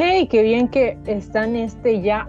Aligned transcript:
Hey, 0.00 0.28
qué 0.28 0.44
bien 0.44 0.68
que 0.68 0.96
están 1.06 1.56
este 1.56 2.00
ya 2.00 2.28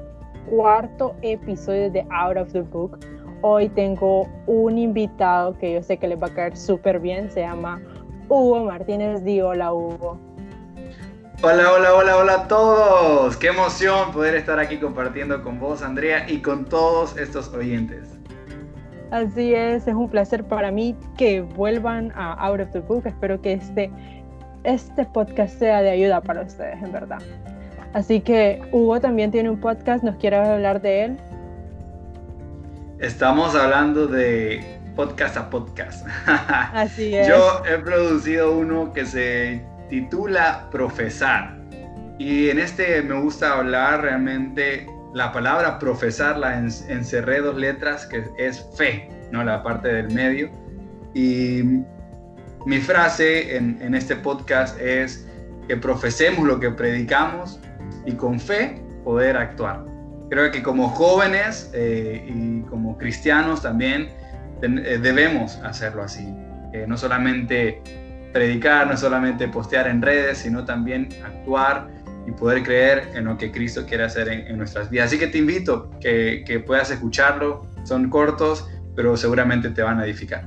cuarto 0.50 1.16
episodio 1.22 1.92
de 1.92 2.04
Out 2.10 2.38
of 2.38 2.52
the 2.52 2.62
Book. 2.62 2.98
Hoy 3.44 3.70
tengo 3.70 4.28
un 4.48 4.80
invitado 4.80 5.56
que 5.56 5.74
yo 5.74 5.84
sé 5.84 5.98
que 5.98 6.08
les 6.08 6.20
va 6.20 6.26
a 6.26 6.34
caer 6.34 6.58
súper 6.58 7.00
bien, 7.00 7.30
se 7.30 7.42
llama 7.42 7.80
Hugo 8.28 8.64
Martínez. 8.64 9.24
Di 9.24 9.40
hola, 9.40 9.72
Hugo. 9.72 10.20
Hola, 11.44 11.72
hola, 11.72 11.94
hola, 11.94 12.18
hola 12.18 12.34
a 12.34 12.48
todos. 12.48 13.38
Qué 13.38 13.50
emoción 13.50 14.14
poder 14.14 14.34
estar 14.34 14.58
aquí 14.58 14.78
compartiendo 14.78 15.44
con 15.44 15.60
vos, 15.60 15.84
Andrea, 15.84 16.28
y 16.28 16.42
con 16.42 16.66
todos 16.66 17.16
estos 17.18 17.54
oyentes. 17.54 18.18
Así 19.12 19.54
es, 19.54 19.88
es 19.88 19.94
un 19.94 20.10
placer 20.10 20.44
para 20.44 20.72
mí 20.72 20.96
que 21.20 21.42
vuelvan 21.42 22.12
a 22.16 22.34
Out 22.48 22.62
of 22.62 22.72
the 22.72 22.80
Book. 22.80 23.04
Espero 23.06 23.40
que 23.40 23.54
este, 23.54 23.92
este 24.64 25.06
podcast 25.06 25.60
sea 25.60 25.84
de 25.84 25.92
ayuda 25.92 26.20
para 26.20 26.42
ustedes, 26.42 26.82
en 26.82 26.92
verdad. 26.92 27.20
Así 27.94 28.22
que 28.22 28.62
Hugo 28.72 29.00
también 29.00 29.32
tiene 29.32 29.50
un 29.50 29.60
podcast, 29.60 30.04
¿nos 30.04 30.16
quiere 30.18 30.36
hablar 30.36 30.82
de 30.82 31.06
él? 31.06 31.18
Estamos 33.00 33.56
hablando 33.56 34.06
de 34.06 34.64
podcast 34.96 35.38
a 35.38 35.50
podcast. 35.50 36.06
Así 36.28 37.16
es. 37.16 37.28
Yo 37.28 37.64
he 37.66 37.80
producido 37.80 38.52
uno 38.52 38.94
que 38.94 39.06
se 39.06 39.64
titula 39.90 40.68
Profesar. 40.70 41.58
Y 42.20 42.50
en 42.50 42.60
este 42.60 43.02
me 43.02 43.20
gusta 43.20 43.58
hablar 43.58 44.02
realmente 44.02 44.86
la 45.16 45.32
palabra 45.32 45.80
profesarla 45.80 46.60
en, 46.60 46.70
encerré 46.90 47.42
dos 47.42 47.58
letras 47.58 48.06
que 48.06 48.24
es 48.38 48.64
fe, 48.78 49.10
¿no? 49.32 49.44
La 49.44 49.64
parte 49.64 49.88
del 49.88 50.14
medio. 50.14 50.52
Y 51.16 51.64
mi 52.68 52.78
frase 52.78 53.56
en, 53.56 53.82
en 53.82 53.96
este 53.96 54.16
podcast 54.16 54.80
es 54.80 55.28
que 55.68 55.76
profesemos 55.78 56.46
lo 56.46 56.60
que 56.60 56.70
predicamos 56.70 57.60
y 58.06 58.14
con 58.14 58.40
fe 58.40 58.82
poder 59.04 59.38
actuar. 59.38 59.86
Creo 60.30 60.52
que 60.52 60.62
como 60.62 60.90
jóvenes 60.90 61.72
eh, 61.74 62.24
y 62.28 62.62
como 62.70 62.98
cristianos 62.98 63.62
también 63.62 64.10
eh, 64.62 65.00
debemos 65.02 65.58
hacerlo 65.58 66.04
así. 66.04 66.28
no 66.88 66.98
solamente 66.98 67.82
predicar, 68.32 68.88
no 68.88 68.96
solamente 68.96 69.48
postear 69.48 69.88
en 69.88 70.02
redes, 70.02 70.38
sino 70.40 70.66
también 70.66 71.10
actuar 71.26 71.88
y 72.28 72.32
poder 72.32 72.62
creer 72.62 73.10
en 73.16 73.26
lo 73.26 73.38
que 73.38 73.52
Cristo 73.52 73.86
quiere 73.88 74.04
hacer 74.04 74.28
en, 74.28 74.58
nuestras 74.58 74.90
vidas. 74.90 75.08
Así 75.08 75.18
que 75.18 75.28
te 75.28 75.40
invito 75.40 75.90
que, 76.00 76.44
que 76.46 76.60
puedas 76.60 76.92
escucharlo. 76.92 77.66
Son 77.84 78.10
cortos, 78.10 78.70
pero 78.96 79.18
seguramente 79.18 79.70
te 79.70 79.82
van 79.82 80.00
a 80.00 80.06
edificar. 80.06 80.44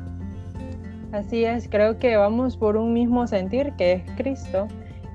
Así 1.13 1.45
es, 1.45 1.69
creo 1.69 1.99
que 1.99 2.17
vamos 2.17 2.57
por 2.57 2.77
un 2.77 2.93
mismo 2.93 3.27
sentir 3.27 3.73
que 3.77 3.93
es 3.93 4.03
Cristo 4.17 4.69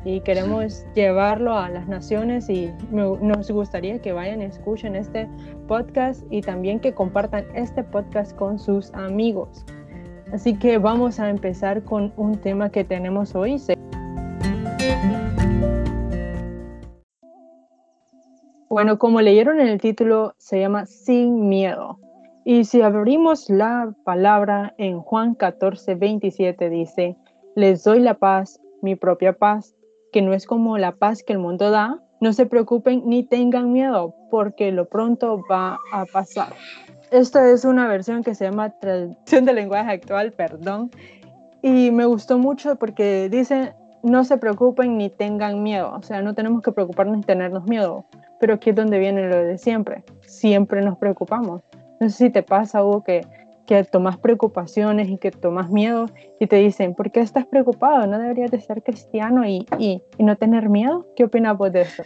y 0.07 0.21
queremos 0.21 0.85
llevarlo 0.95 1.53
a 1.53 1.67
las 1.67 1.85
naciones 1.89 2.49
y 2.49 2.71
nos 2.91 3.51
gustaría 3.51 3.99
que 3.99 4.13
vayan 4.13 4.41
escuchen 4.41 4.95
este 4.95 5.27
podcast 5.67 6.23
y 6.29 6.39
también 6.39 6.79
que 6.79 6.93
compartan 6.93 7.43
este 7.53 7.83
podcast 7.83 8.33
con 8.37 8.57
sus 8.57 8.93
amigos. 8.93 9.65
Así 10.31 10.57
que 10.57 10.77
vamos 10.77 11.19
a 11.19 11.29
empezar 11.29 11.83
con 11.83 12.13
un 12.15 12.37
tema 12.37 12.69
que 12.69 12.85
tenemos 12.85 13.35
hoy. 13.35 13.61
Bueno, 18.69 18.97
como 18.99 19.19
leyeron 19.19 19.59
en 19.59 19.67
el 19.67 19.81
título, 19.81 20.35
se 20.37 20.61
llama 20.61 20.85
Sin 20.85 21.49
Miedo. 21.49 21.99
Y 22.45 22.63
si 22.63 22.81
abrimos 22.81 23.49
la 23.49 23.93
palabra 24.05 24.73
en 24.77 25.01
Juan 25.01 25.35
14, 25.35 25.95
27, 25.95 26.69
dice, 26.69 27.17
les 27.57 27.83
doy 27.83 27.99
la 27.99 28.13
paz, 28.13 28.61
mi 28.81 28.95
propia 28.95 29.33
paz 29.33 29.73
que 30.11 30.21
no 30.21 30.33
es 30.33 30.45
como 30.45 30.77
la 30.77 30.93
paz 30.93 31.23
que 31.23 31.33
el 31.33 31.39
mundo 31.39 31.71
da, 31.71 31.99
no 32.19 32.33
se 32.33 32.45
preocupen 32.45 33.03
ni 33.05 33.23
tengan 33.23 33.71
miedo, 33.71 34.15
porque 34.31 34.71
lo 34.71 34.85
pronto 34.85 35.43
va 35.49 35.79
a 35.91 36.05
pasar. 36.05 36.53
Esta 37.11 37.49
es 37.49 37.63
una 37.63 37.87
versión 37.87 38.23
que 38.23 38.35
se 38.35 38.45
llama 38.45 38.71
traducción 38.79 39.45
del 39.45 39.55
lenguaje 39.55 39.91
actual, 39.91 40.33
perdón, 40.33 40.91
y 41.61 41.91
me 41.91 42.05
gustó 42.05 42.37
mucho 42.37 42.75
porque 42.75 43.29
dice, 43.29 43.73
no 44.03 44.23
se 44.23 44.37
preocupen 44.37 44.97
ni 44.97 45.09
tengan 45.09 45.63
miedo, 45.63 45.93
o 45.93 46.01
sea, 46.01 46.21
no 46.21 46.33
tenemos 46.33 46.61
que 46.61 46.71
preocuparnos 46.71 47.17
ni 47.17 47.23
tenernos 47.23 47.65
miedo, 47.65 48.05
pero 48.39 48.55
aquí 48.55 48.71
es 48.71 48.75
donde 48.75 48.99
viene 48.99 49.29
lo 49.29 49.37
de 49.37 49.57
siempre, 49.57 50.03
siempre 50.21 50.81
nos 50.81 50.97
preocupamos. 50.97 51.61
No 51.99 52.09
sé 52.09 52.25
si 52.25 52.29
te 52.29 52.43
pasa, 52.43 52.83
Hugo, 52.83 53.03
que 53.03 53.25
que 53.67 53.83
tomas 53.83 54.17
preocupaciones 54.17 55.09
y 55.09 55.17
que 55.17 55.29
tomas 55.29 55.69
miedo 55.69 56.07
y 56.39 56.47
te 56.47 56.55
dicen, 56.55 56.95
¿por 56.95 57.11
qué 57.11 57.19
estás 57.19 57.45
preocupado? 57.45 58.07
¿No 58.07 58.17
deberías 58.17 58.49
de 58.49 58.61
ser 58.61 58.81
cristiano 58.81 59.45
y, 59.45 59.67
y, 59.77 60.01
no 60.17 60.35
tener 60.37 60.69
miedo? 60.69 61.05
¿Qué 61.15 61.25
opinas 61.25 61.55
vos 61.57 61.71
de 61.71 61.81
eso? 61.81 62.03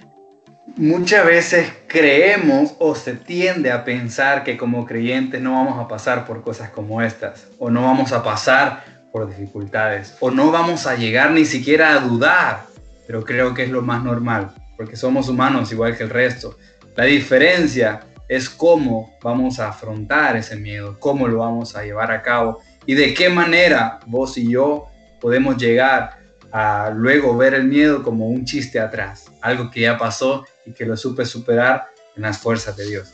Muchas 0.76 1.26
veces 1.26 1.72
creemos 1.88 2.76
o 2.80 2.96
se 2.96 3.14
tiende 3.14 3.72
a 3.72 3.86
pensar 3.86 4.44
que 4.44 4.58
como 4.58 4.86
creyentes 4.86 5.42
no 5.42 5.54
vamos 5.54 5.80
a 5.80 5.88
pasar 5.88 6.26
por 6.26 6.44
cosas 6.44 6.70
como 6.70 7.02
estas, 7.02 7.48
o 7.60 7.70
no 7.70 7.84
vamos 7.84 8.12
a 8.12 8.24
pasar 8.24 8.84
por 9.12 9.28
dificultades, 9.28 10.16
o 10.20 10.32
no 10.32 10.52
vamos 10.52 10.88
a 10.88 10.96
llegar 10.96 11.32
ni 11.32 11.46
siquiera 11.46 11.94
a 11.94 12.00
dudar, 12.00 12.62
pero 13.06 13.24
creo 13.24 13.54
que 13.54 13.64
es 13.64 13.70
lo 13.70 13.82
más 13.82 14.04
normal, 14.04 14.52
porque 14.78 14.96
somos 14.96 15.30
humanos 15.30 15.72
igual 15.72 15.96
que 15.96 16.04
el 16.04 16.10
resto. 16.10 16.58
La 16.96 17.06
diferencia 17.06 18.02
es 18.32 18.50
cómo 18.50 19.14
vamos 19.22 19.60
a 19.60 19.68
afrontar 19.68 20.38
ese 20.38 20.56
miedo, 20.56 20.96
cómo 21.00 21.28
lo 21.28 21.40
vamos 21.40 21.76
a 21.76 21.84
llevar 21.84 22.14
a 22.14 22.22
cabo 22.22 22.60
y 22.86 22.94
de 22.94 23.14
qué 23.14 23.28
manera 23.28 24.00
vos 24.06 24.38
y 24.38 24.50
yo 24.50 24.88
podemos 25.20 25.58
llegar 25.58 26.12
a 26.50 26.92
luego 26.96 27.36
ver 27.36 27.54
el 27.56 27.66
miedo 27.66 28.04
como 28.04 28.30
un 28.30 28.46
chiste 28.46 28.80
atrás, 28.80 29.30
algo 29.42 29.70
que 29.70 29.82
ya 29.82 29.98
pasó 29.98 30.46
y 30.66 30.72
que 30.72 30.86
lo 30.86 30.96
supe 30.96 31.26
superar 31.26 31.88
en 32.16 32.22
las 32.22 32.38
fuerzas 32.38 32.78
de 32.78 32.88
Dios. 32.88 33.14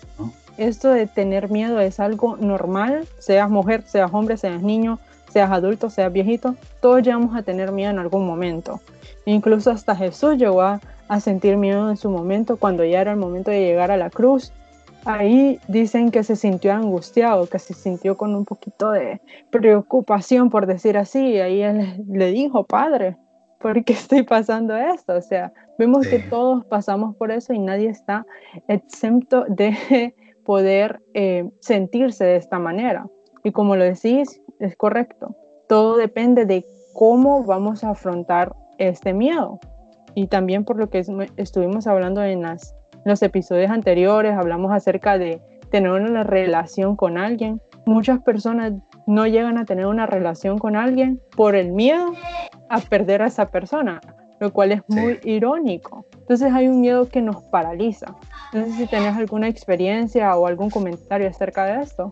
Esto 0.56 0.92
de 0.92 1.08
tener 1.08 1.50
miedo 1.50 1.80
es 1.80 2.00
algo 2.00 2.38
normal, 2.38 3.08
seas 3.18 3.50
mujer, 3.50 3.86
seas 3.88 4.12
hombre, 4.14 4.38
seas 4.38 4.62
niño, 4.62 5.00
seas 5.34 5.50
adulto, 5.50 5.90
seas 5.90 6.14
viejito, 6.14 6.56
todos 6.80 7.02
llegamos 7.02 7.36
a 7.36 7.42
tener 7.42 7.72
miedo 7.72 7.90
en 7.90 7.98
algún 7.98 8.28
momento. 8.28 8.82
Incluso 9.26 9.72
hasta 9.72 9.96
Jesús 9.96 10.38
llegó 10.38 10.62
a, 10.62 10.80
a 11.08 11.20
sentir 11.20 11.58
miedo 11.58 11.90
en 11.90 11.98
su 11.98 12.12
momento 12.12 12.58
cuando 12.58 12.86
ya 12.86 13.02
era 13.02 13.14
el 13.14 13.18
momento 13.18 13.50
de 13.50 13.62
llegar 13.62 13.90
a 13.90 13.98
la 13.98 14.12
cruz 14.12 14.54
ahí 15.07 15.59
dicen 15.68 16.12
que 16.12 16.23
se 16.23 16.35
sintió 16.35 16.73
angustiado, 16.73 17.47
que 17.47 17.59
se 17.59 17.73
sintió 17.73 18.18
con 18.18 18.35
un 18.35 18.45
poquito 18.45 18.91
de 18.91 19.22
preocupación, 19.50 20.50
por 20.50 20.68
decir 20.68 20.97
así, 20.97 21.19
y 21.19 21.40
ahí 21.40 21.62
él 21.62 22.03
le 22.09 22.31
dijo, 22.31 22.66
padre, 22.66 23.18
¿por 23.59 23.84
qué 23.84 23.94
estoy 23.94 24.23
pasando 24.23 24.75
esto? 24.75 25.16
O 25.16 25.22
sea, 25.22 25.53
vemos 25.79 26.07
que 26.07 26.19
todos 26.19 26.66
pasamos 26.66 27.16
por 27.16 27.31
eso 27.31 27.53
y 27.53 27.59
nadie 27.59 27.90
está 27.90 28.25
exento 28.68 29.45
de 29.47 30.13
poder 30.45 31.01
eh, 31.13 31.50
sentirse 31.59 32.25
de 32.25 32.35
esta 32.35 32.59
manera. 32.59 33.07
Y 33.44 33.51
como 33.51 33.75
lo 33.78 33.85
decís, 33.85 34.41
es 34.59 34.75
correcto. 34.75 35.35
Todo 35.69 35.95
depende 35.95 36.45
de 36.45 36.66
cómo 36.94 37.44
vamos 37.44 37.84
a 37.84 37.91
afrontar 37.91 38.53
este 38.78 39.13
miedo. 39.13 39.59
Y 40.16 40.28
también 40.28 40.66
por 40.66 40.78
lo 40.78 40.89
que 40.89 41.06
estuvimos 41.38 41.88
hablando 41.88 42.24
en 42.24 42.41
las 42.41 42.77
los 43.07 43.22
episodios 43.22 43.72
anteriores 43.72 44.35
hablamos 44.38 44.73
acerca 44.73 45.18
de 45.18 45.41
tener 45.72 45.91
una 45.91 46.23
relación 46.23 46.97
con 46.97 47.18
alguien. 47.18 47.62
Muchas 47.85 48.22
personas 48.22 48.73
no 49.07 49.25
llegan 49.25 49.57
a 49.57 49.63
tener 49.63 49.85
una 49.85 50.06
relación 50.06 50.57
con 50.57 50.75
alguien 50.75 51.22
por 51.38 51.56
el 51.56 51.72
miedo 51.72 52.13
a 52.69 52.81
perder 52.81 53.22
a 53.22 53.28
esa 53.28 53.50
persona, 53.50 54.01
lo 54.41 54.51
cual 54.51 54.73
es 54.73 54.81
muy 54.90 55.22
irónico. 55.23 56.06
Entonces 56.19 56.51
hay 56.51 56.68
un 56.68 56.81
miedo 56.81 57.07
que 57.07 57.22
nos 57.22 57.41
paraliza. 57.44 58.13
No 58.51 58.66
sé 58.66 58.72
si 58.73 58.88
tenés 58.88 59.16
alguna 59.16 59.47
experiencia 59.47 60.35
o 60.35 60.45
algún 60.45 60.69
comentario 60.69 61.29
acerca 61.29 61.63
de 61.63 61.84
esto. 61.84 62.12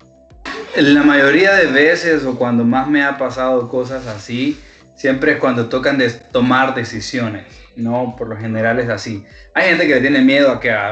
La 0.78 1.04
mayoría 1.04 1.56
de 1.56 1.68
veces 1.68 2.24
o 2.26 2.38
cuando 2.38 2.64
más 2.64 2.88
me 2.88 3.04
ha 3.04 3.18
pasado 3.18 3.68
cosas 3.68 4.08
así, 4.08 4.58
siempre 4.96 5.34
es 5.34 5.40
cuando 5.40 5.68
tocan 5.68 5.98
de 5.98 6.10
tomar 6.10 6.74
decisiones 6.74 7.65
no, 7.76 8.16
por 8.18 8.30
lo 8.30 8.38
general 8.38 8.80
es 8.80 8.90
así. 8.90 9.24
Hay 9.54 9.70
gente 9.70 9.88
que 9.88 9.96
le 9.96 10.02
tiene 10.02 10.22
miedo 10.22 10.52
a, 10.52 10.60
que 10.60 10.72
a, 10.72 10.92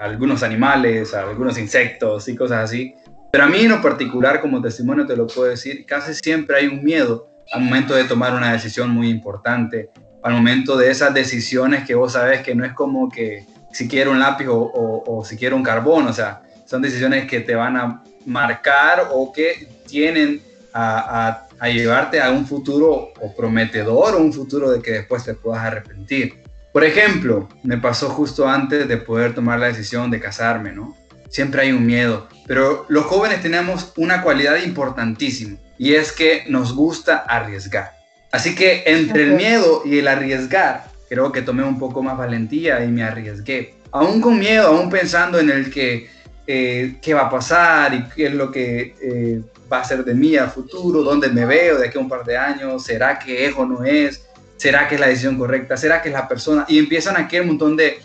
algunos 0.00 0.42
animales, 0.42 1.14
a 1.14 1.28
algunos 1.28 1.58
insectos 1.58 2.28
y 2.28 2.36
cosas 2.36 2.64
así. 2.64 2.94
Pero 3.30 3.44
a 3.44 3.46
mí 3.46 3.60
en 3.60 3.70
lo 3.70 3.80
particular, 3.80 4.40
como 4.40 4.60
testimonio 4.60 5.06
te 5.06 5.16
lo 5.16 5.26
puedo 5.26 5.48
decir, 5.48 5.86
casi 5.86 6.14
siempre 6.14 6.56
hay 6.56 6.66
un 6.66 6.82
miedo 6.82 7.28
al 7.52 7.62
momento 7.62 7.94
de 7.94 8.04
tomar 8.04 8.34
una 8.34 8.52
decisión 8.52 8.90
muy 8.90 9.08
importante, 9.08 9.90
al 10.22 10.32
momento 10.32 10.76
de 10.76 10.90
esas 10.90 11.14
decisiones 11.14 11.84
que 11.84 11.94
vos 11.94 12.12
sabes 12.12 12.42
que 12.42 12.54
no 12.54 12.64
es 12.64 12.72
como 12.72 13.08
que 13.08 13.46
si 13.72 13.88
quiero 13.88 14.10
un 14.10 14.18
lápiz 14.18 14.46
o, 14.48 15.22
si 15.24 15.36
quiero 15.36 15.56
un 15.56 15.62
carbón, 15.62 16.06
o 16.08 16.12
sea, 16.12 16.42
son 16.66 16.82
decisiones 16.82 17.26
que 17.26 17.40
te 17.40 17.54
van 17.54 17.76
a 17.76 18.02
marcar 18.26 19.08
o 19.12 19.32
que 19.32 19.68
tienen 19.86 20.42
a 20.72 21.46
llevarte 21.68 22.20
a 22.20 22.30
un 22.30 22.46
futuro 22.46 23.12
o 23.20 23.34
prometedor 23.36 24.14
o 24.14 24.18
un 24.18 24.32
futuro 24.32 24.70
de 24.70 24.80
que 24.80 24.92
después 24.92 25.24
te 25.24 25.34
puedas 25.34 25.62
arrepentir. 25.62 26.42
Por 26.72 26.84
ejemplo, 26.84 27.48
me 27.62 27.78
pasó 27.78 28.08
justo 28.08 28.48
antes 28.48 28.88
de 28.88 28.96
poder 28.96 29.34
tomar 29.34 29.58
la 29.58 29.66
decisión 29.66 30.10
de 30.10 30.20
casarme, 30.20 30.72
¿no? 30.72 30.96
Siempre 31.28 31.62
hay 31.62 31.72
un 31.72 31.84
miedo, 31.84 32.28
pero 32.46 32.86
los 32.88 33.04
jóvenes 33.04 33.42
tenemos 33.42 33.92
una 33.96 34.22
cualidad 34.22 34.56
importantísima 34.62 35.58
y 35.78 35.94
es 35.94 36.12
que 36.12 36.44
nos 36.48 36.74
gusta 36.74 37.18
arriesgar. 37.18 37.92
Así 38.32 38.54
que 38.54 38.84
entre 38.86 39.24
el 39.24 39.32
miedo 39.32 39.82
y 39.84 39.98
el 39.98 40.08
arriesgar, 40.08 40.84
creo 41.08 41.32
que 41.32 41.42
tomé 41.42 41.64
un 41.64 41.78
poco 41.78 42.02
más 42.02 42.16
valentía 42.16 42.84
y 42.84 42.88
me 42.88 43.02
arriesgué. 43.02 43.74
Aún 43.92 44.20
con 44.20 44.38
miedo, 44.38 44.68
aún 44.68 44.88
pensando 44.88 45.38
en 45.38 45.50
el 45.50 45.70
que 45.70 46.08
eh, 46.46 46.96
qué 47.02 47.14
va 47.14 47.22
a 47.22 47.30
pasar 47.30 47.94
y 47.94 48.04
qué 48.14 48.26
es 48.26 48.34
lo 48.34 48.50
que 48.50 48.94
eh, 49.02 49.40
va 49.70 49.80
a 49.80 49.84
ser 49.84 50.04
de 50.04 50.14
mí 50.14 50.36
a 50.36 50.48
futuro, 50.48 51.02
dónde 51.02 51.28
me 51.28 51.44
veo 51.44 51.78
de 51.78 51.88
aquí 51.88 51.98
a 51.98 52.00
un 52.00 52.08
par 52.08 52.24
de 52.24 52.36
años, 52.36 52.84
será 52.84 53.18
que 53.18 53.46
es 53.46 53.54
o 53.56 53.64
no 53.64 53.84
es, 53.84 54.26
será 54.56 54.88
que 54.88 54.96
es 54.96 55.00
la 55.00 55.08
decisión 55.08 55.38
correcta, 55.38 55.76
será 55.76 56.02
que 56.02 56.08
es 56.08 56.14
la 56.14 56.28
persona. 56.28 56.64
Y 56.68 56.78
empiezan 56.78 57.16
aquí 57.16 57.38
un 57.38 57.48
montón 57.48 57.76
de, 57.76 57.98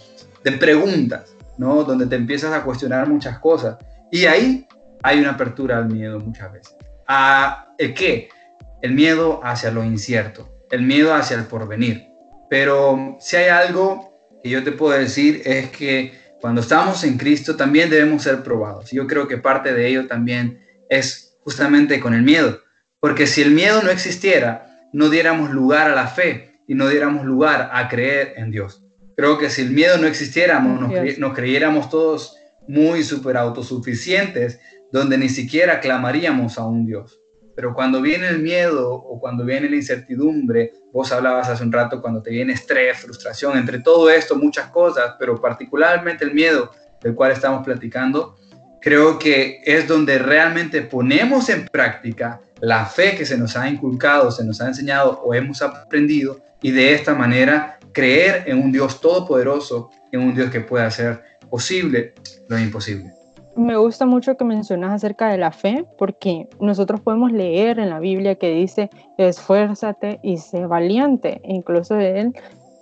de 0.43 0.51
preguntas, 0.53 1.35
¿no? 1.57 1.83
Donde 1.83 2.05
te 2.05 2.15
empiezas 2.15 2.53
a 2.53 2.63
cuestionar 2.63 3.07
muchas 3.07 3.39
cosas. 3.39 3.77
Y 4.11 4.25
ahí 4.25 4.67
hay 5.03 5.19
una 5.19 5.31
apertura 5.31 5.77
al 5.77 5.87
miedo 5.87 6.19
muchas 6.19 6.51
veces. 6.51 6.75
¿A 7.07 7.73
el 7.77 7.93
qué? 7.93 8.29
El 8.81 8.93
miedo 8.93 9.39
hacia 9.43 9.71
lo 9.71 9.83
incierto, 9.83 10.49
el 10.71 10.81
miedo 10.83 11.13
hacia 11.13 11.37
el 11.37 11.45
porvenir. 11.45 12.07
Pero 12.49 13.17
si 13.19 13.35
hay 13.37 13.49
algo 13.49 14.13
que 14.43 14.49
yo 14.49 14.63
te 14.63 14.71
puedo 14.71 14.97
decir 14.97 15.41
es 15.45 15.69
que 15.69 16.13
cuando 16.39 16.61
estamos 16.61 17.03
en 17.03 17.17
Cristo 17.17 17.55
también 17.55 17.89
debemos 17.89 18.23
ser 18.23 18.43
probados. 18.43 18.91
Yo 18.91 19.07
creo 19.07 19.27
que 19.27 19.37
parte 19.37 19.73
de 19.73 19.87
ello 19.87 20.07
también 20.07 20.59
es 20.89 21.24
justamente 21.45 21.99
con 21.99 22.13
el 22.13 22.23
miedo. 22.23 22.59
Porque 22.99 23.27
si 23.27 23.43
el 23.43 23.51
miedo 23.51 23.81
no 23.83 23.91
existiera, 23.91 24.89
no 24.91 25.09
diéramos 25.09 25.51
lugar 25.51 25.89
a 25.91 25.95
la 25.95 26.07
fe 26.07 26.59
y 26.67 26.73
no 26.73 26.89
diéramos 26.89 27.23
lugar 27.23 27.69
a 27.71 27.87
creer 27.87 28.33
en 28.35 28.49
Dios. 28.51 28.83
Creo 29.15 29.37
que 29.37 29.49
si 29.49 29.61
el 29.61 29.69
miedo 29.69 29.97
no 29.97 30.07
existiera, 30.07 30.59
nos, 30.59 31.33
creyéramos 31.33 31.89
todos 31.89 32.35
muy 32.67 33.03
super 33.03 33.37
autosuficientes, 33.37 34.59
donde 34.91 35.17
ni 35.17 35.29
siquiera 35.29 35.79
clamaríamos 35.79 36.57
a 36.57 36.65
un 36.65 36.85
Dios. 36.85 37.21
Pero 37.55 37.73
cuando 37.73 38.01
viene 38.01 38.27
el 38.27 38.39
miedo 38.39 38.91
o 38.91 39.19
cuando 39.19 39.45
viene 39.45 39.69
la 39.69 39.75
incertidumbre, 39.75 40.73
vos 40.91 41.11
hablabas 41.11 41.47
hace 41.47 41.63
un 41.63 41.71
rato 41.71 42.01
cuando 42.01 42.21
te 42.21 42.31
viene 42.31 42.53
estrés, 42.53 42.97
frustración, 42.97 43.57
entre 43.57 43.79
todo 43.79 44.09
esto 44.09 44.35
muchas 44.35 44.67
cosas, 44.71 45.15
pero 45.19 45.39
particularmente 45.39 46.25
el 46.25 46.33
miedo 46.33 46.71
del 47.01 47.13
cual 47.13 47.31
estamos 47.31 47.63
platicando, 47.63 48.35
creo 48.85 49.17
que 49.17 49.61
es 49.65 49.87
donde 49.87 50.19
realmente 50.19 50.83
ponemos 50.83 51.49
en 51.49 51.65
práctica 51.65 52.39
la 52.61 52.85
fe 52.85 53.15
que 53.17 53.25
se 53.25 53.35
nos 53.35 53.57
ha 53.57 53.67
inculcado, 53.67 54.29
se 54.29 54.45
nos 54.45 54.61
ha 54.61 54.67
enseñado 54.67 55.23
o 55.25 55.33
hemos 55.33 55.63
aprendido 55.63 56.37
y 56.61 56.69
de 56.69 56.93
esta 56.93 57.15
manera 57.15 57.79
creer 57.93 58.43
en 58.45 58.61
un 58.61 58.71
Dios 58.71 59.01
todopoderoso, 59.01 59.89
en 60.11 60.21
un 60.21 60.35
Dios 60.35 60.51
que 60.51 60.61
pueda 60.61 60.85
hacer 60.85 61.19
posible 61.49 62.13
lo 62.47 62.59
imposible. 62.59 63.11
Me 63.57 63.75
gusta 63.75 64.05
mucho 64.05 64.37
que 64.37 64.45
mencionas 64.45 64.93
acerca 64.93 65.29
de 65.29 65.39
la 65.39 65.51
fe, 65.51 65.85
porque 65.97 66.47
nosotros 66.59 67.01
podemos 67.01 67.31
leer 67.31 67.79
en 67.79 67.89
la 67.89 67.99
Biblia 67.99 68.35
que 68.35 68.51
dice, 68.51 68.91
esfuérzate 69.17 70.19
y 70.21 70.37
sé 70.37 70.67
valiente. 70.67 71.41
Incluso 71.45 71.97
él 71.97 72.33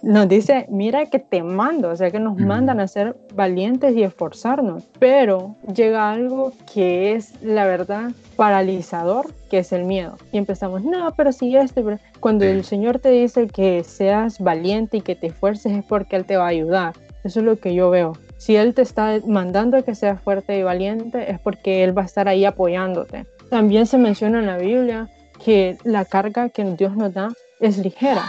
nos 0.03 0.27
dice, 0.27 0.65
mira 0.69 1.05
que 1.05 1.17
te 1.17 1.41
mando, 1.43 1.89
o 1.89 1.95
sea 1.95 2.11
que 2.11 2.19
nos 2.19 2.37
mandan 2.37 2.81
a 2.81 2.87
ser 2.89 3.15
valientes 3.33 3.95
y 3.95 4.03
esforzarnos. 4.03 4.83
Pero 4.99 5.55
llega 5.73 6.11
algo 6.11 6.51
que 6.71 7.13
es, 7.13 7.41
la 7.41 7.65
verdad, 7.65 8.11
paralizador, 8.35 9.33
que 9.49 9.59
es 9.59 9.71
el 9.71 9.85
miedo. 9.85 10.17
Y 10.33 10.37
empezamos, 10.37 10.83
no, 10.83 11.13
pero 11.15 11.31
si 11.31 11.55
esto, 11.55 11.81
cuando 12.19 12.43
el 12.43 12.65
Señor 12.65 12.99
te 12.99 13.09
dice 13.09 13.47
que 13.47 13.83
seas 13.85 14.39
valiente 14.39 14.97
y 14.97 15.01
que 15.01 15.15
te 15.15 15.27
esfuerces 15.27 15.71
es 15.71 15.85
porque 15.85 16.17
Él 16.17 16.25
te 16.25 16.35
va 16.35 16.45
a 16.45 16.49
ayudar. 16.49 16.93
Eso 17.23 17.39
es 17.39 17.45
lo 17.45 17.57
que 17.57 17.73
yo 17.73 17.89
veo. 17.89 18.17
Si 18.37 18.57
Él 18.57 18.73
te 18.73 18.81
está 18.81 19.21
mandando 19.25 19.77
a 19.77 19.83
que 19.83 19.95
seas 19.95 20.21
fuerte 20.21 20.59
y 20.59 20.63
valiente, 20.63 21.31
es 21.31 21.39
porque 21.39 21.85
Él 21.85 21.97
va 21.97 22.01
a 22.01 22.05
estar 22.05 22.27
ahí 22.27 22.43
apoyándote. 22.43 23.25
También 23.49 23.85
se 23.85 23.97
menciona 23.97 24.39
en 24.39 24.47
la 24.47 24.57
Biblia 24.57 25.07
que 25.43 25.77
la 25.85 26.03
carga 26.03 26.49
que 26.49 26.65
Dios 26.75 26.97
nos 26.97 27.13
da 27.13 27.29
es 27.61 27.77
ligera 27.77 28.23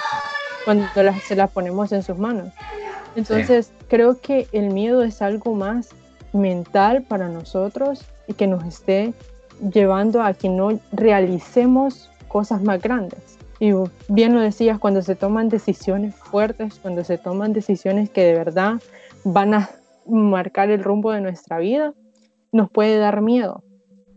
cuando 0.64 0.87
se 1.26 1.37
la 1.37 1.46
ponemos 1.46 1.93
en 1.93 2.02
sus 2.02 2.19
manos. 2.19 2.49
Entonces, 3.16 3.72
creo 3.88 4.20
que 4.20 4.49
el 4.52 4.70
miedo 4.70 5.02
es 5.02 5.22
algo 5.22 5.55
más 5.55 5.90
mental 6.32 7.02
para 7.02 7.28
nosotros 7.28 8.05
y 8.26 8.34
que 8.34 8.46
nos 8.46 8.64
esté 8.64 9.14
llevando 9.72 10.22
a 10.22 10.34
que 10.34 10.49
no 10.49 10.78
realicemos 10.93 12.11
cosas 12.28 12.62
más 12.62 12.82
grandes. 12.82 13.38
Y 13.61 13.72
bien 14.08 14.34
lo 14.34 14.40
decías, 14.40 14.78
cuando 14.78 15.00
se 15.02 15.14
toman 15.14 15.49
decisiones 15.49 16.14
fuertes, 16.16 16.81
cuando 16.81 17.05
se 17.05 17.19
toman 17.19 17.52
decisiones 17.52 18.10
que 18.10 18.25
de 18.25 18.34
verdad 18.34 18.81
van 19.22 19.55
a 19.55 19.70
marcar 20.06 20.70
el 20.70 20.82
rumbo 20.82 21.12
de 21.12 21.20
nuestra 21.20 21.58
vida, 21.58 21.94
nos 22.52 22.70
puede 22.70 22.99
dar 22.99 23.20
miedo, 23.20 23.62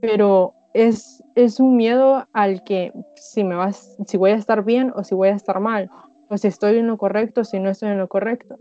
pero 0.01 0.53
es, 0.73 1.23
es 1.35 1.59
un 1.59 1.75
miedo 1.75 2.27
al 2.33 2.63
que 2.63 2.91
si, 3.15 3.43
me 3.43 3.55
vas, 3.55 3.95
si 4.05 4.17
voy 4.17 4.31
a 4.31 4.35
estar 4.35 4.63
bien 4.63 4.91
o 4.95 5.03
si 5.03 5.15
voy 5.15 5.29
a 5.29 5.35
estar 5.35 5.59
mal, 5.59 5.89
o 6.29 6.37
si 6.37 6.47
estoy 6.47 6.77
en 6.77 6.87
lo 6.87 6.97
correcto 6.97 7.43
si 7.43 7.59
no 7.59 7.69
estoy 7.69 7.89
en 7.89 7.97
lo 7.97 8.07
correcto. 8.07 8.57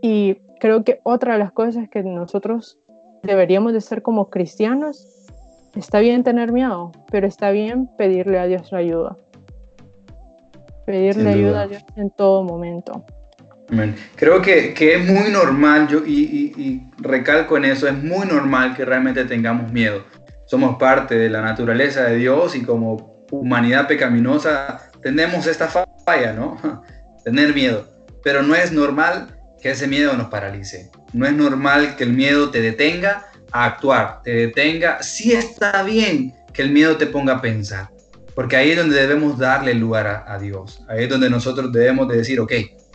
Y 0.00 0.36
creo 0.60 0.84
que 0.84 1.00
otra 1.04 1.34
de 1.34 1.38
las 1.38 1.52
cosas 1.52 1.88
que 1.88 2.02
nosotros 2.02 2.78
deberíamos 3.22 3.72
de 3.72 3.80
ser 3.80 4.02
como 4.02 4.30
cristianos, 4.30 5.06
está 5.76 6.00
bien 6.00 6.24
tener 6.24 6.52
miedo, 6.52 6.92
pero 7.10 7.26
está 7.26 7.50
bien 7.50 7.88
pedirle 7.96 8.38
a 8.38 8.46
Dios 8.46 8.72
la 8.72 8.78
ayuda. 8.78 9.16
Pedirle 10.86 11.30
ayuda 11.30 11.62
a 11.62 11.66
Dios 11.68 11.84
en 11.96 12.10
todo 12.10 12.42
momento. 12.42 13.04
Creo 14.16 14.42
que, 14.42 14.74
que, 14.74 14.96
es 14.96 15.08
muy 15.08 15.30
normal, 15.30 15.88
yo, 15.88 16.00
y, 16.04 16.52
y, 16.56 16.90
recalco 16.98 17.56
en 17.56 17.64
eso, 17.64 17.88
es 17.88 17.94
muy 17.94 18.26
normal 18.26 18.76
que 18.76 18.84
realmente 18.84 19.24
tengamos 19.24 19.72
miedo. 19.72 20.04
Somos 20.44 20.76
parte 20.76 21.14
de 21.14 21.30
la 21.30 21.40
naturaleza 21.40 22.04
de 22.04 22.16
Dios 22.16 22.54
y 22.54 22.62
como 22.62 23.24
humanidad 23.30 23.88
pecaminosa 23.88 24.90
tenemos 25.00 25.46
esta 25.46 25.68
falla, 25.68 26.34
¿no? 26.34 26.58
Tener 27.24 27.54
miedo. 27.54 27.88
Pero 28.22 28.42
no 28.42 28.54
es 28.54 28.72
normal 28.72 29.36
que 29.60 29.70
ese 29.70 29.86
miedo 29.86 30.14
nos 30.14 30.28
paralice. 30.28 30.90
No 31.12 31.26
es 31.26 31.32
normal 31.32 31.96
que 31.96 32.04
el 32.04 32.12
miedo 32.12 32.50
te 32.50 32.60
detenga 32.60 33.26
a 33.52 33.64
actuar, 33.64 34.22
te 34.22 34.32
detenga. 34.32 35.02
Sí 35.02 35.32
está 35.32 35.82
bien 35.82 36.34
que 36.52 36.62
el 36.62 36.70
miedo 36.70 36.96
te 36.96 37.06
ponga 37.06 37.34
a 37.34 37.40
pensar, 37.40 37.88
porque 38.34 38.56
ahí 38.56 38.70
es 38.70 38.76
donde 38.76 38.96
debemos 38.96 39.38
darle 39.38 39.74
lugar 39.74 40.06
a, 40.06 40.32
a 40.32 40.38
Dios. 40.38 40.82
Ahí 40.88 41.04
es 41.04 41.08
donde 41.08 41.30
nosotros 41.30 41.72
debemos 41.72 42.08
de 42.08 42.18
decir, 42.18 42.40
ok, 42.40 42.52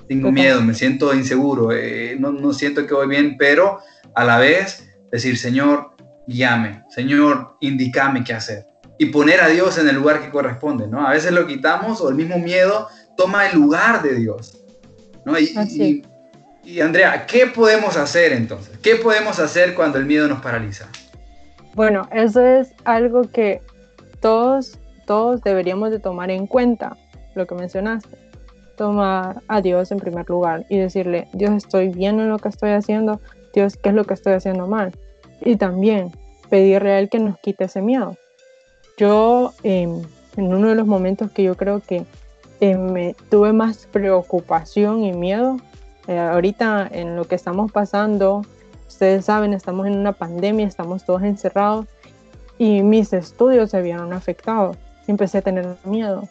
tengo 0.08 0.32
miedo, 0.32 0.62
me 0.62 0.74
siento 0.74 1.14
inseguro, 1.14 1.72
eh, 1.72 2.16
no, 2.20 2.32
no, 2.32 2.54
siento 2.54 2.86
que 2.86 2.94
voy 2.94 3.08
bien, 3.08 3.36
pero 3.38 3.80
a 4.16 4.24
la 4.24 4.38
vez 4.38 4.90
decir, 5.12 5.38
Señor, 5.38 5.92
llame, 6.28 6.84
Señor, 6.90 7.58
indícame 7.60 8.24
qué 8.24 8.34
hacer. 8.34 8.66
Y 8.98 9.08
poner 9.08 9.42
a 9.42 9.48
Dios 9.48 9.78
en 9.78 9.88
el 9.90 9.96
lugar 9.96 10.22
que 10.22 10.30
corresponde, 10.30 10.88
¿no? 10.88 11.06
A 11.06 11.12
veces 11.12 11.32
lo 11.32 11.46
quitamos 11.46 12.02
o 12.02 12.10
el 12.10 12.16
mismo 12.16 12.40
miedo 12.40 12.88
toma 13.18 13.48
el 13.48 13.56
lugar 13.56 14.02
de 14.02 14.16
Dios, 14.16 14.64
¿no? 15.26 15.38
Y, 15.38 16.04
y, 16.64 16.82
Andrea, 16.82 17.26
¿qué 17.26 17.48
podemos 17.48 17.98
hacer 17.98 18.32
entonces? 18.32 18.78
¿Qué 18.78 18.96
podemos 18.96 19.40
hacer 19.40 19.74
cuando 19.74 19.98
el 19.98 20.06
miedo 20.06 20.28
nos 20.28 20.42
paraliza? 20.42 20.88
Bueno, 21.74 22.08
eso 22.12 22.42
es 22.42 22.74
algo 22.86 23.24
que 23.24 23.62
todos, 24.22 24.78
todos 25.06 25.42
deberíamos 25.42 25.92
de 25.92 26.00
tomar 26.00 26.32
en 26.32 26.48
cuenta, 26.48 26.96
lo 27.36 27.46
que 27.46 27.56
mencionaste 27.56 28.28
tomar 28.78 29.42
a 29.48 29.60
Dios 29.60 29.92
en 29.92 29.98
primer 29.98 30.30
lugar 30.30 30.66
y 30.70 30.78
decirle, 30.78 31.28
Dios, 31.34 31.52
estoy 31.56 31.90
bien 31.90 32.20
en 32.22 32.30
lo 32.30 32.38
que 32.38 32.48
estoy 32.48 32.72
haciendo, 32.72 33.20
Dios, 33.54 33.76
¿qué 33.76 33.90
es 33.90 33.96
lo 33.96 34.06
que 34.06 34.14
estoy 34.14 34.34
haciendo 34.34 34.68
mal? 34.68 34.94
Y 35.42 35.58
también 35.58 36.12
pedirle 36.50 36.92
a 36.92 37.00
Él 37.00 37.10
que 37.10 37.20
nos 37.20 37.38
quite 37.40 37.66
ese 37.66 37.82
miedo. 37.82 38.16
Yo, 38.98 39.54
em, 39.64 40.02
en 40.38 40.54
uno 40.54 40.70
de 40.70 40.76
los 40.76 40.88
momentos 40.88 41.32
que 41.32 41.44
yo 41.44 41.58
creo 41.58 41.82
que 41.82 42.06
em, 42.60 42.92
me 42.92 43.16
tuve 43.30 43.54
más 43.54 43.88
preocupación 43.92 45.04
y 45.04 45.14
miedo, 45.14 45.58
eh, 46.08 46.18
ahorita 46.18 46.88
en 46.92 47.16
lo 47.16 47.26
que 47.26 47.36
estamos 47.36 47.72
pasando, 47.72 48.44
ustedes 48.88 49.26
saben, 49.26 49.54
estamos 49.54 49.88
en 49.88 49.98
una 49.98 50.14
pandemia, 50.14 50.68
estamos 50.68 51.06
todos 51.06 51.24
encerrados 51.24 51.86
y 52.58 52.82
mis 52.82 53.14
estudios 53.14 53.72
se 53.72 53.82
vieron 53.82 54.14
afectados. 54.14 54.78
Empecé 55.08 55.40
a 55.40 55.42
tener 55.42 55.78
miedo 55.84 56.28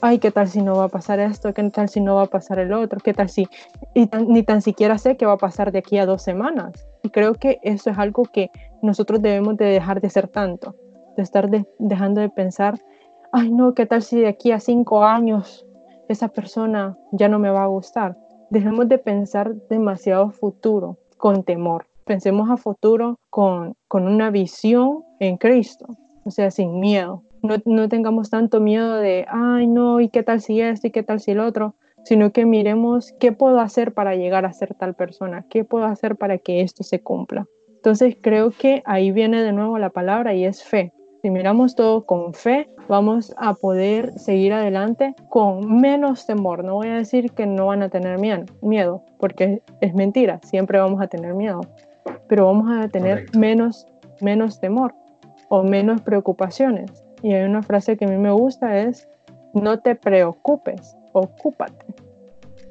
ay, 0.00 0.18
¿qué 0.18 0.30
tal 0.30 0.48
si 0.48 0.62
no 0.62 0.76
va 0.76 0.84
a 0.84 0.88
pasar 0.88 1.20
esto? 1.20 1.52
¿Qué 1.52 1.62
tal 1.70 1.88
si 1.88 2.00
no 2.00 2.16
va 2.16 2.22
a 2.22 2.26
pasar 2.26 2.58
el 2.58 2.72
otro? 2.72 3.00
¿Qué 3.00 3.14
tal 3.14 3.28
si... 3.28 3.48
Y 3.94 4.08
ni 4.26 4.42
tan 4.42 4.62
siquiera 4.62 4.98
sé 4.98 5.16
qué 5.16 5.26
va 5.26 5.34
a 5.34 5.38
pasar 5.38 5.72
de 5.72 5.78
aquí 5.78 5.98
a 5.98 6.06
dos 6.06 6.22
semanas. 6.22 6.86
Y 7.02 7.10
creo 7.10 7.34
que 7.34 7.58
eso 7.62 7.90
es 7.90 7.98
algo 7.98 8.24
que 8.24 8.50
nosotros 8.82 9.22
debemos 9.22 9.56
de 9.56 9.66
dejar 9.66 10.00
de 10.00 10.10
ser 10.10 10.28
tanto, 10.28 10.74
de 11.16 11.22
estar 11.22 11.48
dejando 11.78 12.20
de 12.20 12.28
pensar, 12.28 12.78
ay, 13.32 13.50
no, 13.50 13.74
¿qué 13.74 13.86
tal 13.86 14.02
si 14.02 14.20
de 14.20 14.28
aquí 14.28 14.52
a 14.52 14.60
cinco 14.60 15.04
años 15.04 15.66
esa 16.08 16.28
persona 16.28 16.96
ya 17.12 17.28
no 17.28 17.38
me 17.38 17.50
va 17.50 17.64
a 17.64 17.68
gustar? 17.68 18.16
Dejemos 18.50 18.88
de 18.88 18.98
pensar 18.98 19.54
demasiado 19.68 20.30
futuro 20.30 20.98
con 21.16 21.42
temor. 21.44 21.86
Pensemos 22.04 22.50
a 22.50 22.56
futuro 22.56 23.18
con, 23.28 23.74
con 23.86 24.06
una 24.06 24.30
visión 24.30 25.04
en 25.20 25.36
Cristo, 25.36 25.86
o 26.24 26.30
sea, 26.30 26.50
sin 26.50 26.80
miedo 26.80 27.22
no, 27.42 27.56
no 27.64 27.88
tengamos 27.88 28.30
tanto 28.30 28.60
miedo 28.60 28.96
de, 28.96 29.26
ay, 29.28 29.66
no, 29.66 30.00
¿y 30.00 30.08
qué 30.08 30.22
tal 30.22 30.40
si 30.40 30.60
esto 30.60 30.86
y 30.86 30.90
qué 30.90 31.02
tal 31.02 31.20
si 31.20 31.32
el 31.32 31.40
otro? 31.40 31.74
Sino 32.04 32.32
que 32.32 32.46
miremos 32.46 33.12
qué 33.18 33.32
puedo 33.32 33.60
hacer 33.60 33.92
para 33.92 34.14
llegar 34.14 34.44
a 34.44 34.52
ser 34.52 34.74
tal 34.74 34.94
persona, 34.94 35.44
qué 35.48 35.64
puedo 35.64 35.84
hacer 35.84 36.16
para 36.16 36.38
que 36.38 36.62
esto 36.62 36.82
se 36.82 37.00
cumpla. 37.00 37.46
Entonces 37.68 38.16
creo 38.20 38.50
que 38.50 38.82
ahí 38.86 39.12
viene 39.12 39.42
de 39.42 39.52
nuevo 39.52 39.78
la 39.78 39.90
palabra 39.90 40.34
y 40.34 40.44
es 40.44 40.64
fe. 40.64 40.92
Si 41.28 41.32
miramos 41.32 41.74
todo 41.74 42.06
con 42.06 42.32
fe, 42.32 42.70
vamos 42.88 43.34
a 43.36 43.52
poder 43.52 44.18
seguir 44.18 44.54
adelante 44.54 45.14
con 45.28 45.78
menos 45.78 46.24
temor. 46.24 46.64
No 46.64 46.76
voy 46.76 46.88
a 46.88 46.94
decir 46.94 47.32
que 47.32 47.44
no 47.44 47.66
van 47.66 47.82
a 47.82 47.90
tener 47.90 48.18
miedo, 48.62 49.02
porque 49.18 49.60
es 49.82 49.94
mentira, 49.94 50.40
siempre 50.42 50.78
vamos 50.78 51.02
a 51.02 51.06
tener 51.06 51.34
miedo, 51.34 51.60
pero 52.28 52.46
vamos 52.46 52.70
a 52.72 52.88
tener 52.88 53.26
menos, 53.36 53.86
menos 54.22 54.58
temor 54.58 54.94
o 55.50 55.62
menos 55.62 56.00
preocupaciones. 56.00 56.90
Y 57.22 57.34
hay 57.34 57.44
una 57.44 57.62
frase 57.62 57.98
que 57.98 58.06
a 58.06 58.08
mí 58.08 58.16
me 58.16 58.32
gusta 58.32 58.78
es, 58.78 59.06
no 59.52 59.80
te 59.80 59.96
preocupes, 59.96 60.96
ocúpate. 61.12 61.84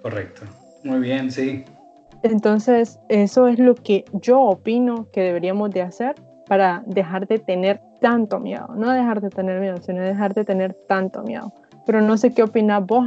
Correcto. 0.01 0.47
Muy 0.83 1.01
bien, 1.01 1.29
sí. 1.29 1.63
Entonces, 2.23 2.99
eso 3.07 3.47
es 3.49 3.59
lo 3.59 3.75
que 3.75 4.03
yo 4.13 4.41
opino 4.41 5.05
que 5.11 5.21
deberíamos 5.21 5.69
de 5.69 5.83
hacer 5.83 6.15
para 6.47 6.81
dejar 6.87 7.27
de 7.27 7.37
tener 7.37 7.81
tanto 7.99 8.39
miedo. 8.39 8.67
No 8.75 8.91
dejar 8.91 9.21
de 9.21 9.29
tener 9.29 9.59
miedo, 9.59 9.77
sino 9.77 10.01
dejar 10.01 10.33
de 10.33 10.43
tener 10.43 10.73
tanto 10.87 11.23
miedo. 11.23 11.53
Pero 11.85 12.01
no 12.01 12.17
sé 12.17 12.33
qué 12.33 12.43
opinas 12.43 12.85
vos 12.85 13.05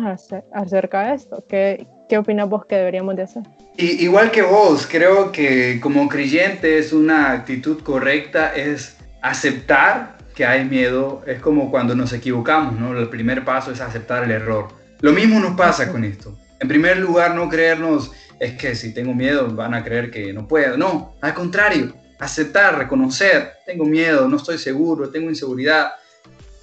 acerca 0.53 1.09
de 1.09 1.15
esto. 1.15 1.45
¿Qué, 1.49 1.87
qué 2.09 2.19
opinas 2.19 2.49
vos 2.49 2.65
que 2.65 2.77
deberíamos 2.77 3.17
de 3.17 3.23
hacer? 3.23 3.43
Y, 3.77 4.05
igual 4.05 4.31
que 4.31 4.43
vos, 4.43 4.87
creo 4.91 5.33
que 5.33 5.81
como 5.81 6.09
creyente 6.09 6.79
es 6.79 6.93
una 6.93 7.33
actitud 7.33 7.83
correcta, 7.83 8.55
es 8.55 8.97
aceptar 9.23 10.17
que 10.35 10.47
hay 10.47 10.65
miedo. 10.65 11.23
Es 11.27 11.41
como 11.41 11.71
cuando 11.71 11.95
nos 11.95 12.13
equivocamos, 12.13 12.79
¿no? 12.79 12.99
El 12.99 13.09
primer 13.09 13.45
paso 13.45 13.73
es 13.73 13.81
aceptar 13.81 14.25
el 14.25 14.31
error. 14.31 14.69
Lo 15.01 15.13
mismo 15.13 15.39
nos 15.41 15.57
pasa 15.57 15.91
con 15.91 16.05
esto. 16.05 16.37
En 16.59 16.69
primer 16.69 16.99
lugar, 16.99 17.35
no 17.35 17.49
creernos, 17.49 18.13
es 18.39 18.53
que 18.53 18.75
si 18.75 18.93
tengo 18.93 19.15
miedo 19.15 19.49
van 19.55 19.75
a 19.75 19.85
creer 19.85 20.11
que 20.11 20.33
no 20.33 20.47
puedo. 20.47 20.77
No, 20.77 21.15
al 21.21 21.35
contrario, 21.35 21.93
aceptar, 22.21 22.79
reconocer, 22.79 23.55
tengo 23.67 23.85
miedo, 23.85 24.29
no 24.29 24.37
estoy 24.37 24.59
seguro, 24.59 25.09
tengo 25.09 25.31
inseguridad, 25.31 25.93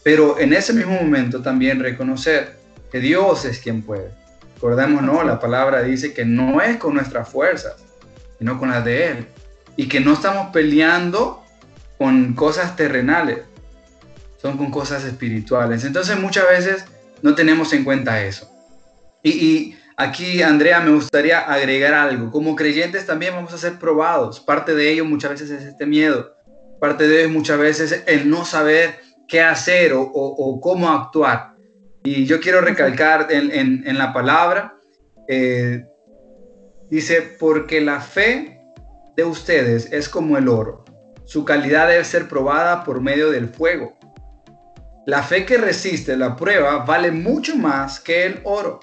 pero 0.03 0.39
en 0.39 0.53
ese 0.53 0.71
mismo 0.71 0.93
momento 0.93 1.41
también 1.41 1.79
reconocer 1.79 2.57
que 2.91 2.99
Dios 2.99 3.43
es 3.43 3.59
quien 3.59 3.81
puede. 3.81 4.11
Recordemos, 4.55 5.03
La 5.25 5.39
palabra 5.39 5.83
dice 5.83 6.13
que 6.13 6.25
no 6.25 6.61
es 6.61 6.77
con 6.77 6.93
nuestras 6.93 7.29
fuerzas, 7.29 7.75
sino 8.39 8.57
con 8.57 8.69
las 8.69 8.85
de 8.85 9.07
Él. 9.09 9.27
Y 9.75 9.87
que 9.87 9.99
no 9.99 10.13
estamos 10.13 10.47
peleando 10.51 11.43
con 11.97 12.33
cosas 12.33 12.75
terrenales, 12.75 13.39
son 14.41 14.57
con 14.57 14.71
cosas 14.71 15.03
espirituales. 15.03 15.83
Entonces 15.83 16.17
muchas 16.19 16.47
veces 16.47 16.85
no 17.21 17.35
tenemos 17.35 17.73
en 17.73 17.83
cuenta 17.83 18.23
eso. 18.23 18.49
Y 19.21 19.76
Aquí, 19.99 20.43
Andrea, 20.43 20.79
me 20.79 20.91
gustaría 20.91 21.39
agregar 21.39 21.95
algo. 21.95 22.29
Como 22.29 22.55
creyentes 22.55 23.07
también 23.07 23.33
vamos 23.33 23.51
a 23.51 23.57
ser 23.57 23.79
probados. 23.79 24.39
Parte 24.39 24.75
de 24.75 24.91
ello 24.91 25.05
muchas 25.05 25.31
veces 25.31 25.49
es 25.49 25.63
este 25.63 25.87
miedo. 25.87 26.35
Parte 26.79 27.07
de 27.07 27.21
ello 27.21 27.31
muchas 27.31 27.57
veces 27.57 28.03
el 28.05 28.29
no 28.29 28.45
saber 28.45 28.99
qué 29.27 29.41
hacer 29.41 29.93
o, 29.95 30.59
cómo 30.61 30.91
actuar. 30.91 31.55
Y 32.03 32.25
yo 32.25 32.39
quiero 32.39 32.61
recalcar 32.61 33.29
en, 33.31 33.97
la 33.97 34.13
palabra, 34.13 34.75
eh, 35.27 35.83
dice, 36.91 37.23
porque 37.39 37.81
la 37.81 37.99
fe 37.99 38.61
de 39.15 39.23
ustedes 39.23 39.91
es 39.91 40.07
como 40.07 40.37
el 40.37 40.47
oro. 40.47 40.85
Su 41.25 41.43
calidad 41.43 41.87
debe 41.87 42.03
ser 42.03 42.27
probada 42.27 42.83
por 42.83 43.01
medio 43.01 43.31
del 43.31 43.49
fuego. 43.49 43.97
La 45.07 45.23
fe 45.23 45.43
que 45.43 45.57
resiste 45.57 46.15
la 46.15 46.35
prueba 46.35 46.85
vale 46.85 47.09
mucho 47.09 47.55
más 47.55 47.99
que 47.99 48.27
el 48.27 48.41
oro 48.43 48.79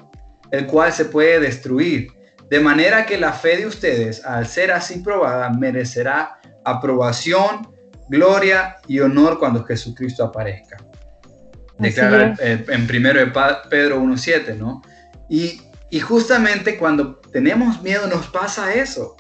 el 0.51 0.67
cual 0.67 0.93
se 0.93 1.07
puede 1.07 1.41
destruir. 1.41 2.13
De 2.51 2.61
manera 2.61 3.07
que 3.07 3.19
la 3.19 3.33
fe 3.33 3.57
de 3.57 3.67
ustedes, 3.67 4.25
al 4.25 4.47
ser 4.47 4.71
así 4.73 5.01
probada, 5.01 5.51
merecerá 5.51 6.39
aprobación, 6.65 7.69
gloria 8.09 8.77
y 8.87 9.01
honor 9.01 9.39
cuando 9.39 9.65
Jesucristo 9.65 10.25
aparezca. 10.25 10.77
Declara 11.79 12.35
en 12.41 12.87
primero 12.87 13.19
de 13.19 13.33
Pedro 13.69 14.01
1.7, 14.01 14.57
¿no? 14.57 14.83
Y, 15.29 15.61
y 15.91 16.01
justamente 16.01 16.77
cuando 16.77 17.17
tenemos 17.33 17.83
miedo 17.83 18.07
nos 18.07 18.29
pasa 18.29 18.75
eso. 18.75 19.17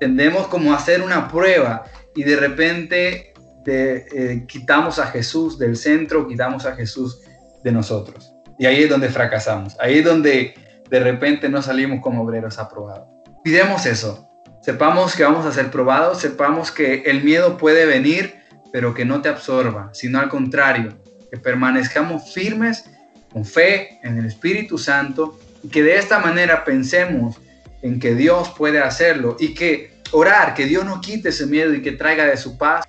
Tendemos 0.00 0.48
como 0.48 0.72
a 0.72 0.76
hacer 0.76 1.02
una 1.02 1.28
prueba 1.28 1.84
y 2.14 2.24
de 2.24 2.36
repente 2.36 3.34
eh, 3.66 4.44
quitamos 4.46 4.98
a 4.98 5.06
Jesús 5.06 5.58
del 5.58 5.76
centro, 5.76 6.28
quitamos 6.28 6.66
a 6.66 6.74
Jesús 6.74 7.20
de 7.64 7.72
nosotros. 7.72 8.32
Y 8.58 8.66
ahí 8.66 8.84
es 8.84 8.90
donde 8.90 9.08
fracasamos. 9.08 9.76
Ahí 9.80 9.98
es 9.98 10.04
donde 10.04 10.54
de 10.88 11.00
repente 11.00 11.48
no 11.48 11.62
salimos 11.62 12.00
como 12.00 12.22
obreros 12.22 12.58
aprobados. 12.58 13.08
Pidemos 13.42 13.86
eso. 13.86 14.28
Sepamos 14.62 15.14
que 15.14 15.22
vamos 15.22 15.46
a 15.46 15.52
ser 15.52 15.70
probados, 15.70 16.20
sepamos 16.20 16.72
que 16.72 17.02
el 17.06 17.22
miedo 17.22 17.56
puede 17.56 17.86
venir, 17.86 18.34
pero 18.72 18.94
que 18.94 19.04
no 19.04 19.22
te 19.22 19.28
absorba, 19.28 19.90
sino 19.92 20.18
al 20.18 20.28
contrario, 20.28 20.96
que 21.30 21.36
permanezcamos 21.36 22.32
firmes 22.32 22.90
con 23.32 23.44
fe 23.44 24.00
en 24.02 24.18
el 24.18 24.26
Espíritu 24.26 24.78
Santo 24.78 25.38
y 25.62 25.68
que 25.68 25.82
de 25.82 25.96
esta 25.96 26.18
manera 26.18 26.64
pensemos 26.64 27.36
en 27.82 28.00
que 28.00 28.14
Dios 28.14 28.52
puede 28.56 28.80
hacerlo 28.80 29.36
y 29.38 29.54
que 29.54 30.00
orar, 30.10 30.54
que 30.54 30.64
Dios 30.64 30.84
nos 30.84 31.00
quite 31.00 31.28
ese 31.28 31.46
miedo 31.46 31.72
y 31.74 31.82
que 31.82 31.92
traiga 31.92 32.24
de 32.24 32.36
su 32.36 32.58
paz 32.58 32.84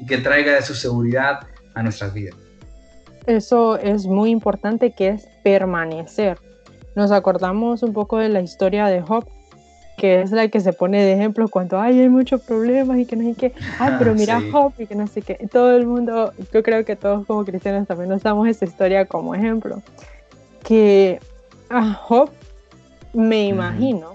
y 0.00 0.06
que 0.06 0.18
traiga 0.18 0.54
de 0.54 0.62
su 0.62 0.74
seguridad 0.74 1.40
a 1.74 1.82
nuestras 1.82 2.12
vidas. 2.12 2.41
Eso 3.26 3.78
es 3.78 4.06
muy 4.06 4.30
importante 4.30 4.92
que 4.92 5.08
es 5.08 5.28
permanecer. 5.42 6.38
Nos 6.94 7.12
acordamos 7.12 7.82
un 7.82 7.92
poco 7.92 8.18
de 8.18 8.28
la 8.28 8.40
historia 8.40 8.86
de 8.86 9.00
Job, 9.00 9.26
que 9.96 10.22
es 10.22 10.32
la 10.32 10.48
que 10.48 10.60
se 10.60 10.72
pone 10.72 11.02
de 11.02 11.12
ejemplo 11.12 11.48
cuando 11.48 11.80
Ay, 11.80 12.00
hay 12.00 12.08
muchos 12.08 12.42
problemas 12.42 12.98
y 12.98 13.06
que 13.06 13.16
no 13.16 13.22
sé 13.22 13.34
qué, 13.34 13.52
ay, 13.78 13.94
pero 13.98 14.14
mira 14.14 14.42
Job 14.50 14.72
y 14.78 14.86
que 14.86 14.94
no 14.94 15.06
sé 15.06 15.22
qué. 15.22 15.34
Todo 15.50 15.76
el 15.76 15.86
mundo, 15.86 16.32
yo 16.52 16.62
creo 16.62 16.84
que 16.84 16.96
todos 16.96 17.24
como 17.26 17.44
cristianos 17.44 17.86
también 17.86 18.10
nos 18.10 18.22
damos 18.22 18.48
esa 18.48 18.64
historia 18.64 19.06
como 19.06 19.34
ejemplo. 19.34 19.80
Que 20.64 21.20
a 21.70 21.92
Job 21.94 22.30
me 23.12 23.46
imagino, 23.46 24.14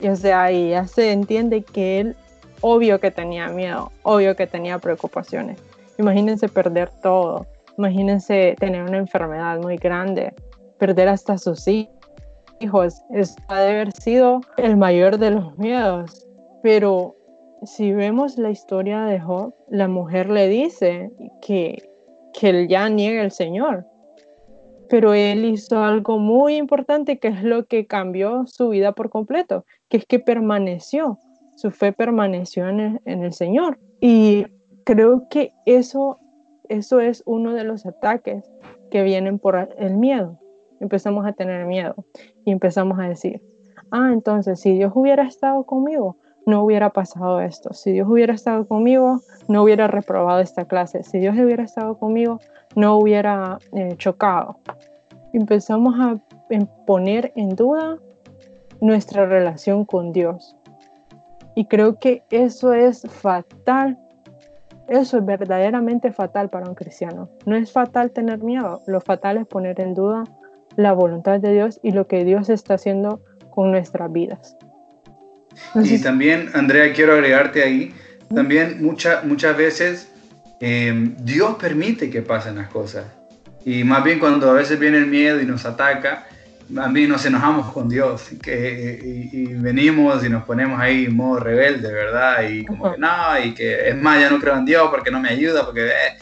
y 0.00 0.08
o 0.08 0.16
sea, 0.16 0.44
ahí 0.44 0.70
ya 0.70 0.86
se 0.86 1.12
entiende 1.12 1.62
que 1.62 2.00
él, 2.00 2.16
obvio 2.60 2.98
que 2.98 3.10
tenía 3.10 3.48
miedo, 3.48 3.92
obvio 4.02 4.34
que 4.34 4.46
tenía 4.46 4.78
preocupaciones. 4.78 5.58
Imagínense 5.98 6.48
perder 6.48 6.90
todo 7.02 7.46
Imagínense 7.78 8.56
tener 8.58 8.82
una 8.82 8.98
enfermedad 8.98 9.60
muy 9.62 9.76
grande, 9.76 10.34
perder 10.78 11.08
hasta 11.08 11.38
sus 11.38 11.66
hijos. 11.68 13.02
Ha 13.46 13.60
de 13.60 13.70
haber 13.70 13.92
sido 13.92 14.40
el 14.56 14.76
mayor 14.76 15.18
de 15.18 15.30
los 15.30 15.56
miedos. 15.58 16.26
Pero 16.60 17.14
si 17.62 17.92
vemos 17.92 18.36
la 18.36 18.50
historia 18.50 19.02
de 19.02 19.20
Job, 19.20 19.54
la 19.68 19.86
mujer 19.86 20.28
le 20.28 20.48
dice 20.48 21.12
que, 21.40 21.88
que 22.34 22.48
él 22.48 22.68
ya 22.68 22.88
niega 22.88 23.22
al 23.22 23.30
Señor. 23.30 23.86
Pero 24.88 25.14
él 25.14 25.44
hizo 25.44 25.80
algo 25.80 26.18
muy 26.18 26.56
importante 26.56 27.20
que 27.20 27.28
es 27.28 27.44
lo 27.44 27.66
que 27.66 27.86
cambió 27.86 28.44
su 28.48 28.70
vida 28.70 28.90
por 28.90 29.08
completo, 29.08 29.64
que 29.88 29.98
es 29.98 30.04
que 30.04 30.18
permaneció, 30.18 31.20
su 31.54 31.70
fe 31.70 31.92
permaneció 31.92 32.68
en 32.68 32.80
el, 32.80 33.00
en 33.04 33.22
el 33.22 33.32
Señor. 33.32 33.78
Y 34.00 34.46
creo 34.84 35.28
que 35.28 35.52
eso 35.64 36.18
eso 36.68 37.00
es 37.00 37.22
uno 37.26 37.54
de 37.54 37.64
los 37.64 37.86
ataques 37.86 38.44
que 38.90 39.02
vienen 39.02 39.38
por 39.38 39.68
el 39.78 39.96
miedo. 39.96 40.38
Empezamos 40.80 41.26
a 41.26 41.32
tener 41.32 41.66
miedo 41.66 41.94
y 42.44 42.52
empezamos 42.52 42.98
a 42.98 43.08
decir, 43.08 43.42
ah, 43.90 44.10
entonces 44.12 44.60
si 44.60 44.72
Dios 44.72 44.92
hubiera 44.94 45.24
estado 45.24 45.64
conmigo, 45.64 46.16
no 46.46 46.64
hubiera 46.64 46.90
pasado 46.90 47.40
esto. 47.40 47.74
Si 47.74 47.92
Dios 47.92 48.08
hubiera 48.08 48.32
estado 48.32 48.66
conmigo, 48.66 49.20
no 49.48 49.62
hubiera 49.62 49.86
reprobado 49.86 50.40
esta 50.40 50.64
clase. 50.64 51.02
Si 51.02 51.18
Dios 51.18 51.36
hubiera 51.36 51.62
estado 51.62 51.98
conmigo, 51.98 52.40
no 52.74 52.96
hubiera 52.96 53.58
eh, 53.72 53.94
chocado. 53.98 54.58
Empezamos 55.34 55.94
a 56.00 56.18
poner 56.86 57.32
en 57.36 57.50
duda 57.50 57.98
nuestra 58.80 59.26
relación 59.26 59.84
con 59.84 60.12
Dios. 60.12 60.56
Y 61.54 61.66
creo 61.66 61.98
que 61.98 62.22
eso 62.30 62.72
es 62.72 63.02
fatal 63.02 63.98
eso 64.88 65.18
es 65.18 65.26
verdaderamente 65.26 66.12
fatal 66.12 66.48
para 66.48 66.68
un 66.68 66.74
cristiano. 66.74 67.28
No 67.46 67.56
es 67.56 67.70
fatal 67.72 68.10
tener 68.10 68.38
miedo, 68.38 68.82
lo 68.86 69.00
fatal 69.00 69.36
es 69.36 69.46
poner 69.46 69.80
en 69.80 69.94
duda 69.94 70.24
la 70.76 70.92
voluntad 70.92 71.40
de 71.40 71.52
Dios 71.52 71.80
y 71.82 71.92
lo 71.92 72.06
que 72.06 72.24
Dios 72.24 72.48
está 72.48 72.74
haciendo 72.74 73.22
con 73.50 73.70
nuestras 73.70 74.12
vidas. 74.12 74.56
y 75.74 76.00
también, 76.00 76.50
Andrea, 76.54 76.92
quiero 76.92 77.14
agregarte 77.14 77.62
ahí, 77.62 77.92
también 78.34 78.78
muchas 78.82 79.56
veces 79.56 80.12
eh, 80.60 81.14
Dios 81.20 81.56
permite 81.56 82.10
que 82.10 82.22
pasen 82.22 82.56
las 82.56 82.68
cosas. 82.68 83.06
Y 83.64 83.84
más 83.84 84.04
bien 84.04 84.18
cuando 84.18 84.50
a 84.50 84.54
veces 84.54 84.78
viene 84.78 84.98
el 84.98 85.06
miedo 85.06 85.40
y 85.40 85.46
nos 85.46 85.66
ataca, 85.66 86.26
también 86.74 87.08
nos 87.08 87.24
enojamos 87.24 87.72
con 87.72 87.88
Dios 87.88 88.30
que, 88.42 89.28
y, 89.32 89.46
venimos 89.54 90.24
y 90.24 90.28
nos 90.28 90.44
ponemos 90.44 90.78
ahí 90.80 91.06
en 91.06 91.16
modo 91.16 91.40
rebelde, 91.40 91.92
¿verdad? 91.92 92.48
Y 92.48 92.64
como 92.66 92.92
que 92.92 92.98
no, 92.98 93.08
y 93.42 93.54
que 93.54 93.88
es 93.88 93.96
más, 93.96 94.20
ya 94.20 94.30
no 94.30 94.38
creo 94.38 94.56
en 94.56 94.64
Dios 94.64 94.88
porque 94.90 95.10
no 95.10 95.20
me 95.20 95.30
ayuda, 95.30 95.64
porque... 95.64 95.86
Eh. 95.86 96.18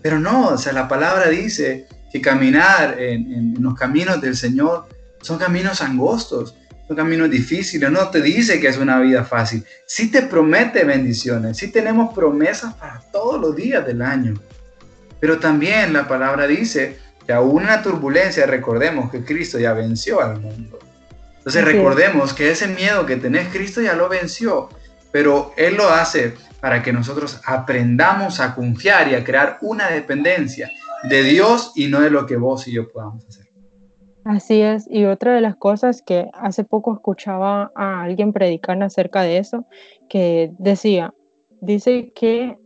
Pero 0.00 0.20
no, 0.20 0.48
o 0.48 0.58
sea, 0.58 0.72
la 0.72 0.86
palabra 0.86 1.28
dice 1.28 1.86
que 2.12 2.20
caminar 2.20 3.00
en, 3.00 3.32
en, 3.32 3.54
los 3.58 3.74
caminos 3.74 4.20
del 4.20 4.36
Señor 4.36 4.86
son 5.20 5.38
caminos 5.38 5.82
angostos, 5.82 6.54
son 6.86 6.96
caminos 6.96 7.28
difíciles, 7.28 7.90
no 7.90 8.08
te 8.08 8.22
dice 8.22 8.60
que 8.60 8.68
es 8.68 8.78
una 8.78 9.00
vida 9.00 9.24
fácil, 9.24 9.64
sí 9.86 10.10
te 10.10 10.22
promete 10.22 10.84
bendiciones, 10.84 11.56
sí 11.56 11.72
tenemos 11.72 12.14
promesas 12.14 12.74
para 12.74 13.00
todos 13.12 13.40
los 13.40 13.56
días 13.56 13.84
del 13.84 14.02
año, 14.02 14.34
Pero 15.20 15.38
también 15.40 15.92
la 15.92 16.06
palabra 16.06 16.46
dice 16.46 16.96
la 17.28 17.82
turbulencia 17.82 18.46
recordemos 18.46 19.10
que 19.10 19.24
Cristo 19.24 19.58
ya 19.58 19.72
venció 19.72 20.20
al 20.20 20.40
mundo. 20.40 20.78
Entonces 21.36 21.64
recordemos 21.64 22.32
que 22.34 22.50
ese 22.50 22.68
miedo 22.68 23.06
que 23.06 23.16
tenés, 23.16 23.48
Cristo 23.48 23.80
ya 23.80 23.94
lo 23.94 24.08
venció, 24.08 24.68
pero 25.12 25.52
Él 25.56 25.76
lo 25.76 25.88
hace 25.88 26.34
para 26.60 26.82
que 26.82 26.92
nosotros 26.92 27.40
aprendamos 27.44 28.40
a 28.40 28.54
confiar 28.54 29.08
y 29.08 29.14
a 29.14 29.24
crear 29.24 29.58
una 29.62 29.88
dependencia 29.88 30.70
de 31.08 31.22
Dios 31.22 31.72
y 31.74 31.86
no 31.86 32.00
de 32.00 32.10
lo 32.10 32.26
que 32.26 32.36
vos 32.36 32.66
y 32.66 32.72
yo 32.72 32.88
podamos 32.88 33.24
hacer. 33.26 33.46
Así 34.24 34.60
es, 34.60 34.86
y 34.90 35.04
otra 35.06 35.34
de 35.34 35.40
las 35.40 35.56
cosas 35.56 36.02
que 36.02 36.28
hace 36.34 36.64
poco 36.64 36.92
escuchaba 36.92 37.72
a 37.74 38.02
alguien 38.02 38.32
predicar 38.32 38.82
acerca 38.82 39.22
de 39.22 39.38
eso, 39.38 39.64
que 40.10 40.50
decía, 40.58 41.14
dice 41.62 42.12
que 42.14 42.58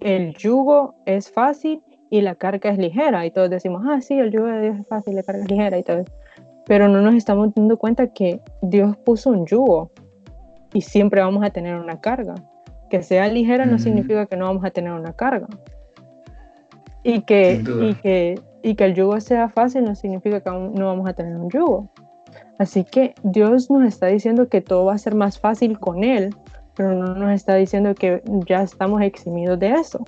el 0.00 0.34
yugo 0.34 0.94
es 1.04 1.30
fácil 1.30 1.82
y 2.16 2.20
la 2.20 2.34
carga 2.34 2.70
es 2.70 2.78
ligera, 2.78 3.26
y 3.26 3.30
todos 3.30 3.50
decimos, 3.50 3.82
ah, 3.86 4.00
sí, 4.00 4.18
el 4.18 4.30
yugo 4.30 4.46
de 4.46 4.60
Dios 4.60 4.78
es 4.80 4.86
fácil, 4.86 5.16
la 5.16 5.22
carga 5.22 5.42
es 5.42 5.50
ligera 5.50 5.78
y 5.78 5.82
todo, 5.82 6.04
pero 6.66 6.88
no 6.88 7.00
nos 7.00 7.14
estamos 7.14 7.54
dando 7.54 7.76
cuenta 7.76 8.08
que 8.08 8.40
Dios 8.62 8.96
puso 8.98 9.30
un 9.30 9.46
yugo 9.46 9.90
y 10.72 10.82
siempre 10.82 11.20
vamos 11.20 11.44
a 11.44 11.50
tener 11.50 11.76
una 11.76 12.00
carga. 12.00 12.34
Que 12.90 13.02
sea 13.02 13.28
ligera 13.28 13.66
no 13.66 13.78
significa 13.78 14.26
que 14.26 14.36
no 14.36 14.46
vamos 14.46 14.64
a 14.64 14.70
tener 14.70 14.92
una 14.92 15.12
carga. 15.12 15.48
Y 17.02 17.22
que, 17.22 17.62
y 17.82 17.94
que 17.94 18.38
y 18.64 18.76
que 18.76 18.84
el 18.84 18.94
yugo 18.94 19.20
sea 19.20 19.50
fácil 19.50 19.84
no 19.84 19.94
significa 19.94 20.40
que 20.40 20.50
no 20.50 20.86
vamos 20.86 21.06
a 21.06 21.12
tener 21.12 21.36
un 21.36 21.50
yugo. 21.50 21.90
Así 22.58 22.82
que 22.82 23.14
Dios 23.22 23.70
nos 23.70 23.84
está 23.84 24.06
diciendo 24.06 24.48
que 24.48 24.62
todo 24.62 24.86
va 24.86 24.94
a 24.94 24.98
ser 24.98 25.14
más 25.14 25.38
fácil 25.38 25.78
con 25.78 26.02
Él, 26.02 26.34
pero 26.74 26.94
no 26.94 27.14
nos 27.14 27.32
está 27.32 27.56
diciendo 27.56 27.94
que 27.94 28.22
ya 28.46 28.62
estamos 28.62 29.02
eximidos 29.02 29.58
de 29.58 29.72
eso. 29.72 30.02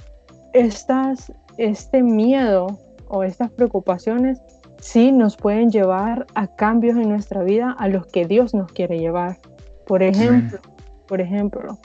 Estas, 0.54 1.32
este 1.58 2.02
miedo 2.02 2.78
o 3.08 3.22
estas 3.22 3.50
preocupaciones 3.50 4.40
sí 4.80 5.12
nos 5.12 5.36
pueden 5.36 5.70
llevar 5.70 6.26
a 6.34 6.46
cambios 6.46 6.96
en 6.96 7.08
nuestra 7.08 7.42
vida 7.42 7.74
a 7.78 7.88
los 7.88 8.06
que 8.06 8.26
Dios 8.26 8.54
nos 8.54 8.72
quiere 8.72 8.98
llevar. 8.98 9.38
Por 9.86 10.02
ejemplo, 10.02 10.58
por 11.06 11.20
ejemplo, 11.20 11.78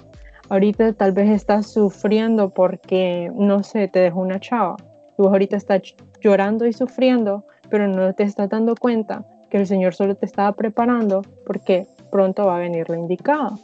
ahorita 0.49 0.93
tal 0.93 1.11
vez 1.11 1.29
estás 1.29 1.71
sufriendo 1.71 2.49
porque, 2.49 3.31
no 3.35 3.63
sé, 3.63 3.87
te 3.87 3.99
dejó 3.99 4.21
una 4.21 4.39
chava. 4.39 4.75
Tú 5.17 5.27
ahorita 5.27 5.57
estás 5.57 5.95
llorando 6.21 6.65
y 6.65 6.73
sufriendo, 6.73 7.45
pero 7.69 7.87
no 7.87 8.13
te 8.13 8.23
estás 8.23 8.49
dando 8.49 8.75
cuenta 8.75 9.25
que 9.49 9.57
el 9.57 9.67
Señor 9.67 9.93
solo 9.93 10.15
te 10.15 10.25
estaba 10.25 10.53
preparando 10.53 11.21
porque 11.45 11.87
pronto 12.11 12.45
va 12.45 12.57
a 12.57 12.59
venir 12.59 12.89
lo 12.89 12.95
indicado. 12.95 13.59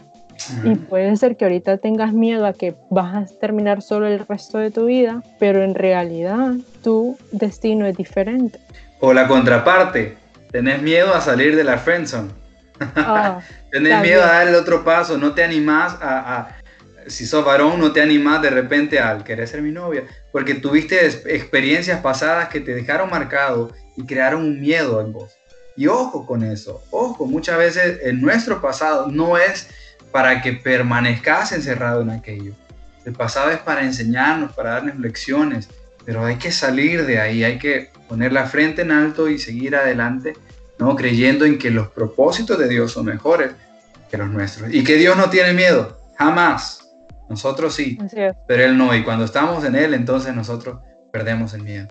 Y 0.64 0.76
puede 0.76 1.16
ser 1.18 1.36
que 1.36 1.46
ahorita 1.46 1.78
tengas 1.78 2.14
miedo 2.14 2.46
a 2.46 2.54
que 2.54 2.76
vas 2.90 3.16
a 3.16 3.40
terminar 3.40 3.82
solo 3.82 4.08
el 4.08 4.20
resto 4.20 4.58
de 4.58 4.72
tu 4.72 4.86
vida, 4.86 5.24
pero 5.40 5.64
en 5.64 5.76
realidad 5.76 6.54
tu 6.84 7.18
destino 7.32 7.86
es 7.86 7.98
diferente. 7.98 8.60
O 9.00 9.14
la 9.14 9.28
contraparte, 9.28 10.16
tenés 10.52 10.82
miedo 10.82 11.14
a 11.14 11.22
salir 11.22 11.56
de 11.56 11.64
la 11.64 11.78
friendzone. 11.78 12.30
Ah, 12.96 13.40
tenés 13.72 14.02
miedo 14.02 14.24
a 14.24 14.28
dar 14.28 14.48
el 14.48 14.56
otro 14.56 14.84
paso, 14.84 15.18
no 15.18 15.34
te 15.34 15.44
animás 15.44 15.98
a, 16.02 16.56
si 17.08 17.26
sos 17.26 17.46
varón, 17.46 17.80
no 17.80 17.92
te 17.92 18.02
animás 18.02 18.42
de 18.42 18.50
repente 18.50 19.00
al 19.00 19.24
querer 19.24 19.48
ser 19.48 19.62
mi 19.62 19.72
novia, 19.72 20.04
porque 20.32 20.56
tuviste 20.56 21.06
experiencias 21.06 22.02
pasadas 22.02 22.50
que 22.50 22.60
te 22.60 22.74
dejaron 22.74 23.10
marcado 23.10 23.72
y 23.96 24.06
crearon 24.06 24.44
un 24.44 24.62
miedo 24.62 25.02
en 25.02 25.14
vos. 25.14 25.38
Y 25.76 25.88
ojo 25.88 26.26
con 26.26 26.44
eso, 26.44 26.84
ojo, 26.90 27.26
muchas 27.26 27.58
veces 27.58 28.00
en 28.02 28.20
nuestro 28.20 28.62
pasado 28.62 29.08
no 29.10 29.38
es 29.38 29.70
para 30.18 30.42
que 30.42 30.54
permanezcas 30.54 31.52
encerrado 31.52 32.02
en 32.02 32.10
aquello. 32.10 32.54
El 33.06 33.14
pasado 33.14 33.52
es 33.52 33.60
para 33.60 33.84
enseñarnos, 33.84 34.52
para 34.54 34.72
darnos 34.72 34.98
lecciones, 34.98 35.70
pero 36.06 36.26
hay 36.26 36.38
que 36.38 36.52
salir 36.52 37.06
de 37.06 37.20
ahí, 37.20 37.44
hay 37.44 37.60
que 37.60 37.92
poner 38.10 38.34
la 38.34 38.48
frente 38.48 38.82
en 38.82 38.92
alto 38.92 39.30
y 39.30 39.38
seguir 39.38 39.76
adelante, 39.76 40.34
¿no? 40.80 40.96
creyendo 40.96 41.46
en 41.46 41.60
que 41.60 41.70
los 41.70 41.90
propósitos 41.90 42.58
de 42.58 42.68
Dios 42.68 42.94
son 42.94 43.06
mejores 43.06 43.52
que 44.10 44.18
los 44.18 44.28
nuestros 44.28 44.74
y 44.74 44.84
que 44.84 44.96
Dios 44.96 45.16
no 45.16 45.30
tiene 45.30 45.54
miedo, 45.54 45.96
jamás. 46.18 46.90
Nosotros 47.30 47.76
sí, 47.76 48.00
pero 48.48 48.64
Él 48.64 48.76
no. 48.76 48.96
Y 48.96 49.04
cuando 49.04 49.24
estamos 49.24 49.64
en 49.66 49.76
Él, 49.76 49.94
entonces 49.94 50.34
nosotros 50.34 50.80
perdemos 51.12 51.54
el 51.54 51.62
miedo. 51.62 51.90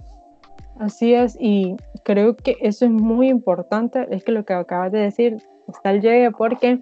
Así 0.81 1.15
es, 1.15 1.39
y 1.39 1.77
creo 2.03 2.35
que 2.35 2.57
eso 2.61 2.87
es 2.87 2.91
muy 2.91 3.29
importante, 3.29 4.05
es 4.11 4.25
que 4.25 4.33
lo 4.33 4.45
que 4.45 4.53
acabas 4.53 4.91
de 4.91 4.99
decir 4.99 5.37
está 5.69 5.93
el 5.93 6.01
llegue, 6.01 6.33
porque 6.33 6.81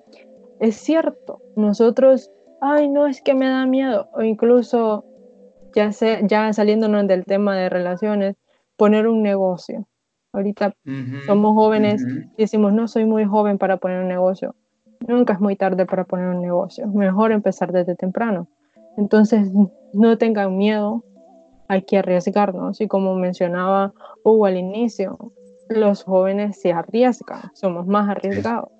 es 0.60 0.76
cierto, 0.76 1.40
nosotros, 1.56 2.30
ay, 2.60 2.88
no, 2.88 3.06
es 3.06 3.22
que 3.22 3.34
me 3.34 3.48
da 3.48 3.66
miedo, 3.66 4.08
o 4.14 4.22
incluso, 4.22 5.04
ya, 5.74 5.92
sé, 5.92 6.20
ya 6.24 6.52
saliéndonos 6.52 7.06
del 7.06 7.24
tema 7.24 7.56
de 7.56 7.68
relaciones, 7.68 8.36
poner 8.76 9.08
un 9.08 9.22
negocio. 9.22 9.86
Ahorita 10.32 10.74
somos 11.26 11.54
jóvenes 11.54 12.04
y 12.36 12.42
decimos, 12.42 12.72
no 12.72 12.88
soy 12.88 13.04
muy 13.04 13.24
joven 13.24 13.56
para 13.56 13.76
poner 13.76 14.00
un 14.00 14.08
negocio. 14.08 14.56
Nunca 15.06 15.34
es 15.34 15.40
muy 15.40 15.54
tarde 15.54 15.86
para 15.86 16.04
poner 16.04 16.26
un 16.26 16.42
negocio. 16.42 16.88
Mejor 16.88 17.30
empezar 17.30 17.70
desde 17.70 17.94
temprano. 17.94 18.48
Entonces, 18.96 19.48
no 19.92 20.18
tengan 20.18 20.56
miedo, 20.56 21.04
hay 21.68 21.82
que 21.82 21.98
arriesgarnos. 21.98 22.80
Y 22.80 22.88
como 22.88 23.14
mencionaba 23.14 23.92
Hugo 24.24 24.46
al 24.46 24.56
inicio, 24.56 25.16
los 25.68 26.02
jóvenes 26.02 26.60
se 26.60 26.72
arriesgan, 26.72 27.50
somos 27.54 27.86
más 27.86 28.08
arriesgados. 28.08 28.70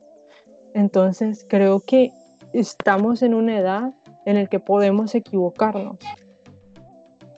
Entonces, 0.75 1.47
creo 1.49 1.81
que 1.81 2.13
estamos 2.53 3.23
en 3.23 3.35
una 3.35 3.59
edad 3.59 3.95
en 4.27 4.37
la 4.37 4.47
que 4.47 4.61
podemos 4.61 5.15
equivocarnos. 5.15 5.99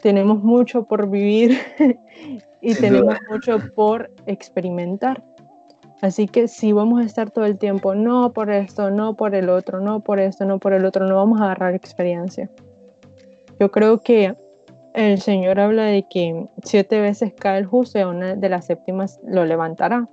Tenemos 0.02 0.42
mucho 0.42 0.84
por 0.84 1.08
vivir 1.08 1.58
y 2.60 2.74
tenemos 2.74 3.16
mucho 3.30 3.58
por 3.74 4.10
experimentar. 4.26 5.22
Así 6.02 6.28
que 6.28 6.48
si 6.48 6.72
vamos 6.72 7.00
a 7.00 7.04
estar 7.04 7.30
todo 7.30 7.46
el 7.46 7.58
tiempo, 7.58 7.94
no 7.94 8.32
por 8.32 8.50
esto, 8.50 8.90
no 8.90 9.16
por 9.16 9.34
el 9.34 9.48
otro, 9.48 9.80
no 9.80 10.00
por 10.00 10.20
esto, 10.20 10.44
no 10.44 10.58
por 10.58 10.72
el 10.72 10.84
otro, 10.84 11.06
no 11.06 11.16
vamos 11.16 11.40
a 11.40 11.44
agarrar 11.44 11.74
experiencia. 11.74 12.50
Yo 13.58 13.70
creo 13.70 14.00
que 14.00 14.36
el 14.94 15.20
Señor 15.20 15.58
habla 15.60 15.84
de 15.84 16.06
que 16.08 16.46
siete 16.62 17.00
veces 17.00 17.32
cae 17.38 17.58
el 17.58 17.66
justo 17.66 17.98
y 17.98 18.02
a 18.02 18.08
una 18.08 18.34
de 18.34 18.48
las 18.48 18.66
séptimas 18.66 19.20
lo 19.26 19.44
levantará. 19.44 20.08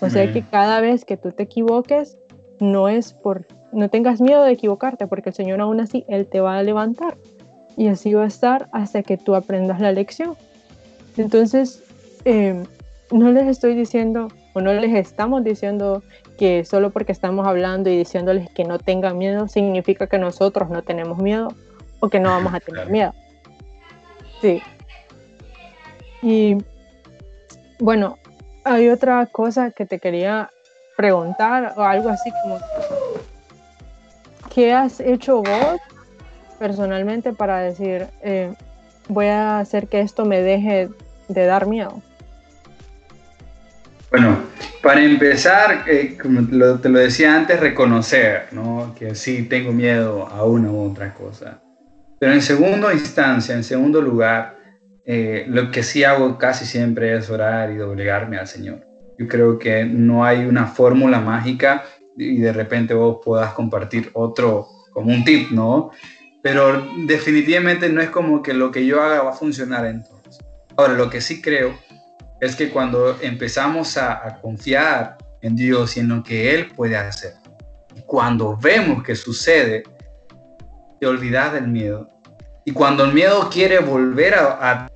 O 0.00 0.08
sea 0.10 0.32
que 0.32 0.42
cada 0.42 0.80
vez 0.80 1.04
que 1.04 1.16
tú 1.16 1.32
te 1.32 1.44
equivoques, 1.44 2.16
no 2.60 2.88
es 2.88 3.12
por, 3.12 3.46
no 3.72 3.88
tengas 3.88 4.20
miedo 4.20 4.42
de 4.42 4.52
equivocarte, 4.52 5.06
porque 5.06 5.30
el 5.30 5.34
Señor 5.34 5.60
aún 5.60 5.80
así, 5.80 6.04
Él 6.08 6.26
te 6.26 6.40
va 6.40 6.58
a 6.58 6.62
levantar. 6.62 7.16
Y 7.76 7.88
así 7.88 8.12
va 8.12 8.24
a 8.24 8.26
estar 8.26 8.68
hasta 8.72 9.02
que 9.02 9.16
tú 9.16 9.34
aprendas 9.34 9.80
la 9.80 9.92
lección. 9.92 10.36
Entonces, 11.16 11.82
eh, 12.24 12.64
no 13.10 13.30
les 13.30 13.46
estoy 13.46 13.74
diciendo, 13.74 14.28
no 14.54 14.72
les 14.72 14.94
estamos 14.94 15.44
diciendo 15.44 16.02
que 16.36 16.64
solo 16.64 16.90
porque 16.90 17.12
estamos 17.12 17.46
hablando 17.46 17.90
y 17.90 17.96
diciéndoles 17.96 18.50
que 18.50 18.64
no 18.64 18.78
tengan 18.78 19.18
miedo 19.18 19.48
significa 19.48 20.06
que 20.06 20.18
nosotros 20.18 20.70
no 20.70 20.82
tenemos 20.82 21.18
miedo 21.18 21.48
o 22.00 22.08
que 22.08 22.20
no 22.20 22.30
vamos 22.30 22.54
a 22.54 22.60
tener 22.60 22.90
miedo. 22.90 23.12
Sí. 24.40 24.62
Y 26.22 26.58
bueno, 27.78 28.18
hay 28.64 28.88
otra 28.88 29.26
cosa 29.26 29.70
que 29.70 29.86
te 29.86 29.98
quería 29.98 30.50
preguntar 30.98 31.74
o 31.76 31.82
algo 31.84 32.08
así 32.08 32.28
como, 32.42 32.58
¿qué 34.52 34.72
has 34.72 34.98
hecho 34.98 35.36
vos 35.44 35.80
personalmente 36.58 37.32
para 37.32 37.60
decir, 37.60 38.08
eh, 38.20 38.52
voy 39.06 39.26
a 39.26 39.60
hacer 39.60 39.86
que 39.86 40.00
esto 40.00 40.24
me 40.24 40.42
deje 40.42 40.88
de 41.28 41.46
dar 41.46 41.68
miedo? 41.68 42.02
Bueno, 44.10 44.38
para 44.82 45.00
empezar, 45.04 45.84
eh, 45.86 46.18
como 46.20 46.44
te 46.80 46.88
lo 46.88 46.98
decía 46.98 47.32
antes, 47.32 47.60
reconocer 47.60 48.48
¿no? 48.50 48.92
que 48.98 49.14
sí 49.14 49.44
tengo 49.44 49.70
miedo 49.70 50.26
a 50.26 50.42
una 50.44 50.68
u 50.68 50.90
otra 50.90 51.14
cosa. 51.14 51.60
Pero 52.18 52.32
en 52.32 52.42
segunda 52.42 52.92
instancia, 52.92 53.54
en 53.54 53.62
segundo 53.62 54.02
lugar, 54.02 54.56
eh, 55.06 55.44
lo 55.46 55.70
que 55.70 55.84
sí 55.84 56.02
hago 56.02 56.38
casi 56.38 56.64
siempre 56.64 57.16
es 57.16 57.30
orar 57.30 57.70
y 57.70 57.76
doblegarme 57.76 58.36
al 58.36 58.48
Señor. 58.48 58.87
Yo 59.18 59.26
creo 59.28 59.58
que 59.58 59.84
no 59.84 60.24
hay 60.24 60.44
una 60.44 60.66
fórmula 60.66 61.20
mágica 61.20 61.84
y 62.16 62.38
de 62.38 62.52
repente 62.52 62.94
vos 62.94 63.18
puedas 63.24 63.52
compartir 63.52 64.10
otro 64.14 64.68
como 64.92 65.12
un 65.12 65.24
tip, 65.24 65.50
¿no? 65.50 65.90
Pero 66.42 66.86
definitivamente 67.06 67.88
no 67.88 68.00
es 68.00 68.10
como 68.10 68.42
que 68.42 68.54
lo 68.54 68.70
que 68.70 68.86
yo 68.86 69.02
haga 69.02 69.22
va 69.22 69.30
a 69.30 69.34
funcionar 69.34 69.86
entonces. 69.86 70.38
Ahora, 70.76 70.94
lo 70.94 71.10
que 71.10 71.20
sí 71.20 71.42
creo 71.42 71.74
es 72.40 72.54
que 72.54 72.70
cuando 72.70 73.18
empezamos 73.20 73.96
a, 73.96 74.38
confiar 74.40 75.18
en 75.42 75.56
Dios 75.56 75.96
y 75.96 76.00
en 76.00 76.08
lo 76.08 76.22
que 76.22 76.54
Él 76.54 76.68
puede 76.74 76.96
hacer, 76.96 77.34
y 77.96 78.00
cuando 78.02 78.56
vemos 78.56 79.02
que 79.02 79.16
sucede, 79.16 79.82
te 81.00 81.06
olvidas 81.06 81.52
del 81.52 81.68
miedo. 81.68 82.08
Y 82.64 82.72
cuando 82.72 83.04
el 83.04 83.12
miedo 83.12 83.48
quiere 83.50 83.80
volver 83.80 84.34
a, 84.34 84.88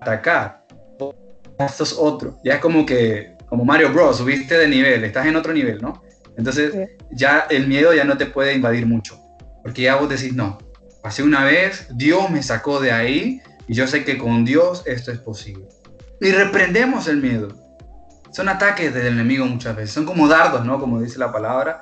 atacar, 0.00 0.57
esto 1.58 1.84
es 1.84 1.94
otro. 1.98 2.38
Ya 2.44 2.54
es 2.54 2.60
como 2.60 2.86
que, 2.86 3.36
como 3.46 3.64
Mario 3.64 3.92
Bros, 3.92 4.18
subiste 4.18 4.56
de 4.56 4.68
nivel, 4.68 5.04
estás 5.04 5.26
en 5.26 5.36
otro 5.36 5.52
nivel, 5.52 5.78
¿no? 5.80 6.02
Entonces 6.36 6.72
ya 7.10 7.46
el 7.50 7.66
miedo 7.66 7.92
ya 7.92 8.04
no 8.04 8.16
te 8.16 8.26
puede 8.26 8.54
invadir 8.54 8.86
mucho. 8.86 9.18
Porque 9.62 9.82
ya 9.82 9.96
vos 9.96 10.08
decís, 10.08 10.34
no, 10.34 10.58
pasé 11.02 11.22
una 11.22 11.44
vez, 11.44 11.88
Dios 11.94 12.30
me 12.30 12.42
sacó 12.42 12.80
de 12.80 12.92
ahí, 12.92 13.42
y 13.66 13.74
yo 13.74 13.86
sé 13.86 14.04
que 14.04 14.18
con 14.18 14.44
Dios 14.44 14.82
esto 14.86 15.12
es 15.12 15.18
posible. 15.18 15.68
Y 16.20 16.30
reprendemos 16.30 17.06
el 17.08 17.18
miedo. 17.18 17.48
Son 18.30 18.48
ataques 18.48 18.94
del 18.94 19.06
enemigo 19.06 19.46
muchas 19.46 19.76
veces, 19.76 19.92
son 19.92 20.04
como 20.04 20.28
dardos, 20.28 20.64
¿no? 20.64 20.78
Como 20.78 21.00
dice 21.00 21.18
la 21.18 21.32
palabra, 21.32 21.80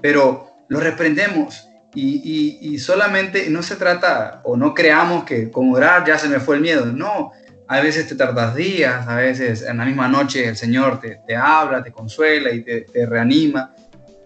pero 0.00 0.50
lo 0.68 0.80
reprendemos 0.80 1.68
y, 1.94 2.58
y, 2.60 2.78
solamente 2.78 3.48
no 3.48 3.62
se 3.62 3.76
trata, 3.76 4.42
o 4.44 4.56
no 4.56 4.74
creamos 4.74 5.24
que 5.24 5.50
con 5.50 5.72
orar 5.72 6.04
ya 6.06 6.18
se 6.18 6.28
me 6.28 6.40
fue 6.40 6.56
el 6.56 6.60
miedo, 6.60 6.84
no, 6.84 7.32
a 7.68 7.80
veces 7.80 8.08
te 8.08 8.14
tardas 8.14 8.54
días, 8.54 9.06
a 9.08 9.16
veces 9.16 9.62
en 9.62 9.78
la 9.78 9.84
misma 9.84 10.08
noche 10.08 10.46
el 10.46 10.56
Señor 10.56 11.00
te, 11.00 11.20
te 11.26 11.36
habla, 11.36 11.82
te 11.82 11.92
consuela 11.92 12.52
y 12.52 12.62
te, 12.62 12.82
te 12.82 13.06
reanima, 13.06 13.74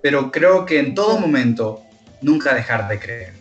pero 0.02 0.30
creo 0.30 0.64
que 0.64 0.78
en 0.78 0.94
todo 0.94 1.18
momento 1.18 1.82
nunca 2.20 2.54
dejar 2.54 2.88
de 2.88 2.98
creer. 2.98 3.32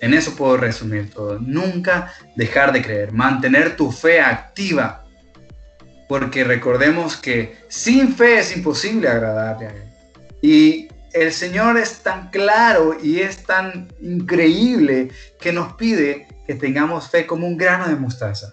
En 0.00 0.14
eso 0.14 0.34
puedo 0.36 0.56
resumir 0.56 1.10
todo. 1.10 1.38
Nunca 1.40 2.12
dejar 2.36 2.72
de 2.72 2.82
creer, 2.82 3.12
mantener 3.12 3.76
tu 3.76 3.90
fe 3.90 4.20
activa, 4.20 5.04
porque 6.08 6.44
recordemos 6.44 7.16
que 7.16 7.56
sin 7.68 8.14
fe 8.14 8.38
es 8.38 8.56
imposible 8.56 9.08
agradarle 9.08 9.66
a 9.66 9.70
Él. 9.70 9.82
Y 10.40 10.88
el 11.12 11.32
Señor 11.32 11.76
es 11.78 12.00
tan 12.00 12.30
claro 12.30 12.96
y 13.02 13.20
es 13.20 13.44
tan 13.44 13.92
increíble 14.00 15.10
que 15.40 15.52
nos 15.52 15.72
pide 15.74 16.28
que 16.46 16.54
tengamos 16.54 17.10
fe 17.10 17.26
como 17.26 17.46
un 17.46 17.56
grano 17.56 17.88
de 17.88 17.96
mostaza. 17.96 18.52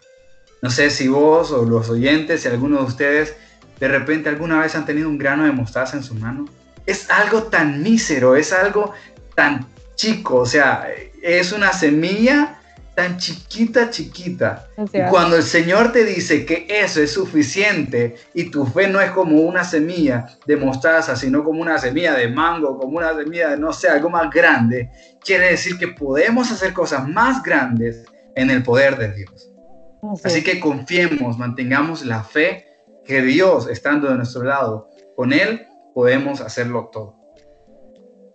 No 0.66 0.72
sé 0.72 0.90
si 0.90 1.08
vos 1.08 1.52
o 1.52 1.64
los 1.64 1.92
oyentes, 1.92 2.42
si 2.42 2.48
alguno 2.48 2.80
de 2.80 2.86
ustedes 2.86 3.36
de 3.80 3.88
repente 3.88 4.30
alguna 4.30 4.60
vez 4.60 4.74
han 4.74 4.84
tenido 4.84 5.08
un 5.08 5.20
grano 5.20 5.44
de 5.44 5.52
mostaza 5.52 5.96
en 5.96 6.02
su 6.02 6.16
mano. 6.16 6.46
Es 6.88 7.12
algo 7.12 7.44
tan 7.44 7.84
mísero, 7.84 8.36
es 8.36 8.52
algo 8.52 8.92
tan 9.36 9.68
chico, 9.94 10.38
o 10.38 10.46
sea, 10.48 10.88
es 11.22 11.52
una 11.52 11.72
semilla 11.72 12.60
tan 12.96 13.20
chiquita, 13.20 13.92
chiquita. 13.92 14.68
Y 14.92 15.02
cuando 15.08 15.36
el 15.36 15.44
Señor 15.44 15.92
te 15.92 16.04
dice 16.04 16.48
que 16.48 16.66
eso 16.68 17.00
es 17.00 17.12
suficiente 17.12 18.16
y 18.34 18.46
tu 18.46 18.66
fe 18.66 18.88
no 18.88 19.00
es 19.00 19.12
como 19.12 19.42
una 19.42 19.64
semilla 19.64 20.26
de 20.48 20.58
mostaza, 20.58 21.16
sino 21.16 21.44
como 21.44 21.62
una 21.62 21.78
semilla 21.78 22.16
de 22.16 22.28
mango, 22.28 22.80
como 22.80 22.98
una 22.98 23.14
semilla 23.16 23.52
de, 23.52 23.58
no 23.58 23.72
sé, 23.72 23.88
algo 23.88 24.10
más 24.10 24.32
grande, 24.32 24.90
quiere 25.24 25.52
decir 25.52 25.78
que 25.78 25.90
podemos 25.90 26.52
hacer 26.52 26.74
cosas 26.74 27.08
más 27.08 27.44
grandes 27.44 28.04
en 28.36 28.50
el 28.50 28.64
poder 28.64 28.98
de 28.98 29.12
Dios. 29.12 29.52
Así 30.24 30.44
que 30.44 30.60
confiemos, 30.60 31.38
mantengamos 31.38 32.06
la 32.06 32.24
fe 32.24 32.66
que 33.06 33.22
Dios, 33.22 33.68
estando 33.70 34.10
de 34.10 34.16
nuestro 34.16 34.44
lado, 34.44 34.90
con 35.16 35.34
Él 35.34 35.68
podemos 35.94 36.42
hacerlo 36.42 36.90
todo. 36.92 37.16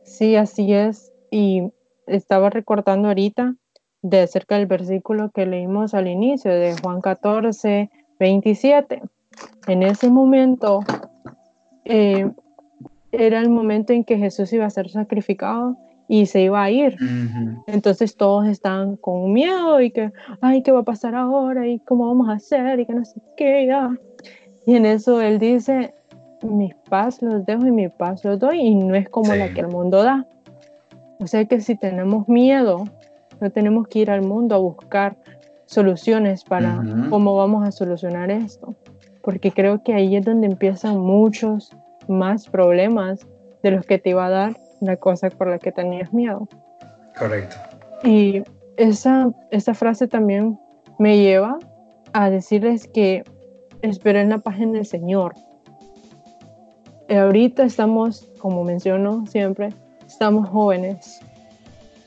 Sí, 0.05 0.37
así 0.37 0.73
es. 0.73 1.13
Y 1.31 1.73
estaba 2.07 2.51
recordando 2.51 3.09
ahorita 3.09 3.55
de 4.03 4.21
acerca 4.21 4.57
del 4.57 4.67
versículo 4.67 5.31
que 5.31 5.47
leímos 5.47 5.95
al 5.95 6.09
inicio 6.09 6.51
de 6.53 6.75
Juan 6.83 7.01
14, 7.01 7.91
27. 8.19 9.03
En 9.67 9.83
ese 9.83 10.11
momento 10.11 10.81
eh, 11.85 12.31
era 13.13 13.41
el 13.41 13.51
momento 13.51 13.93
en 13.93 14.05
que 14.05 14.19
Jesús 14.19 14.53
iba 14.53 14.67
a 14.67 14.71
ser 14.71 14.89
sacrificado 14.91 15.77
y 16.11 16.27
se 16.27 16.43
iba 16.43 16.61
a 16.61 16.71
ir. 16.73 16.97
Entonces 17.69 18.17
todos 18.17 18.49
estaban 18.49 18.97
con 18.97 19.33
miedo 19.33 19.81
y 19.81 19.93
que, 19.93 20.13
ay, 20.41 20.61
¿qué 20.65 20.73
va 20.73 20.81
a 20.81 20.83
pasar 20.83 21.15
ahora? 21.15 21.69
¿Y 21.69 21.79
cómo 21.79 22.09
vamos 22.09 22.29
a 22.29 22.33
hacer? 22.33 22.81
Y 22.81 22.87
que 22.87 22.95
no 22.95 23.05
sé 23.05 23.21
qué. 23.37 23.73
Y 24.67 24.75
en 24.75 24.87
eso 24.87 25.21
él 25.21 25.39
dice, 25.39 25.95
mis 26.43 26.75
paz 26.89 27.23
los 27.23 27.47
dejo 27.47 27.65
y 27.65 27.71
mi 27.71 27.89
paz 27.89 28.25
los 28.25 28.41
doy 28.41 28.59
y 28.59 28.75
no 28.75 28.97
es 28.97 29.09
como 29.09 29.33
la 29.37 29.55
que 29.55 29.61
el 29.61 29.69
mundo 29.69 30.03
da. 30.03 30.27
O 31.21 31.29
sea 31.29 31.45
que 31.45 31.61
si 31.61 31.77
tenemos 31.77 32.29
miedo, 32.29 32.87
no 33.41 33.51
tenemos 33.51 33.87
que 33.87 34.01
ir 34.01 34.11
al 34.11 34.23
mundo 34.23 34.57
a 34.57 34.59
buscar 34.59 35.17
soluciones 35.67 36.43
para 36.43 36.83
cómo 37.09 37.37
vamos 37.37 37.69
a 37.69 37.71
solucionar 37.71 38.33
esto. 38.33 38.75
Porque 39.23 39.53
creo 39.53 39.85
que 39.85 39.95
ahí 39.95 40.17
es 40.17 40.25
donde 40.25 40.49
empiezan 40.49 40.99
muchos 40.99 41.71
más 42.09 42.49
problemas 42.49 43.25
de 43.63 43.71
los 43.71 43.87
que 43.87 43.99
te 43.99 44.11
iba 44.11 44.27
a 44.27 44.31
dar 44.31 44.70
la 44.81 44.97
cosa 44.97 45.31
por 45.31 45.49
la 45.49 45.59
que 45.59 45.73
tenías 45.73 46.13
miedo. 46.13 46.49
Correcto. 47.19 47.57
Y 48.05 48.43
esa, 48.77 49.31
esa 49.51 49.75
frase 49.75 50.09
también 50.09 50.59
me 50.99 51.19
lleva 51.19 51.59
a 52.13 52.31
decirles 52.31 52.89
que 52.89 53.25
esperen 53.83 54.31
la 54.31 54.39
paz 54.39 54.61
en 54.61 54.77
el 54.77 54.87
Señor. 54.87 55.35
Ahorita 57.09 57.65
estamos, 57.65 58.31
como 58.39 58.65
menciono 58.65 59.27
siempre, 59.27 59.71
estamos 60.07 60.49
jóvenes. 60.49 61.21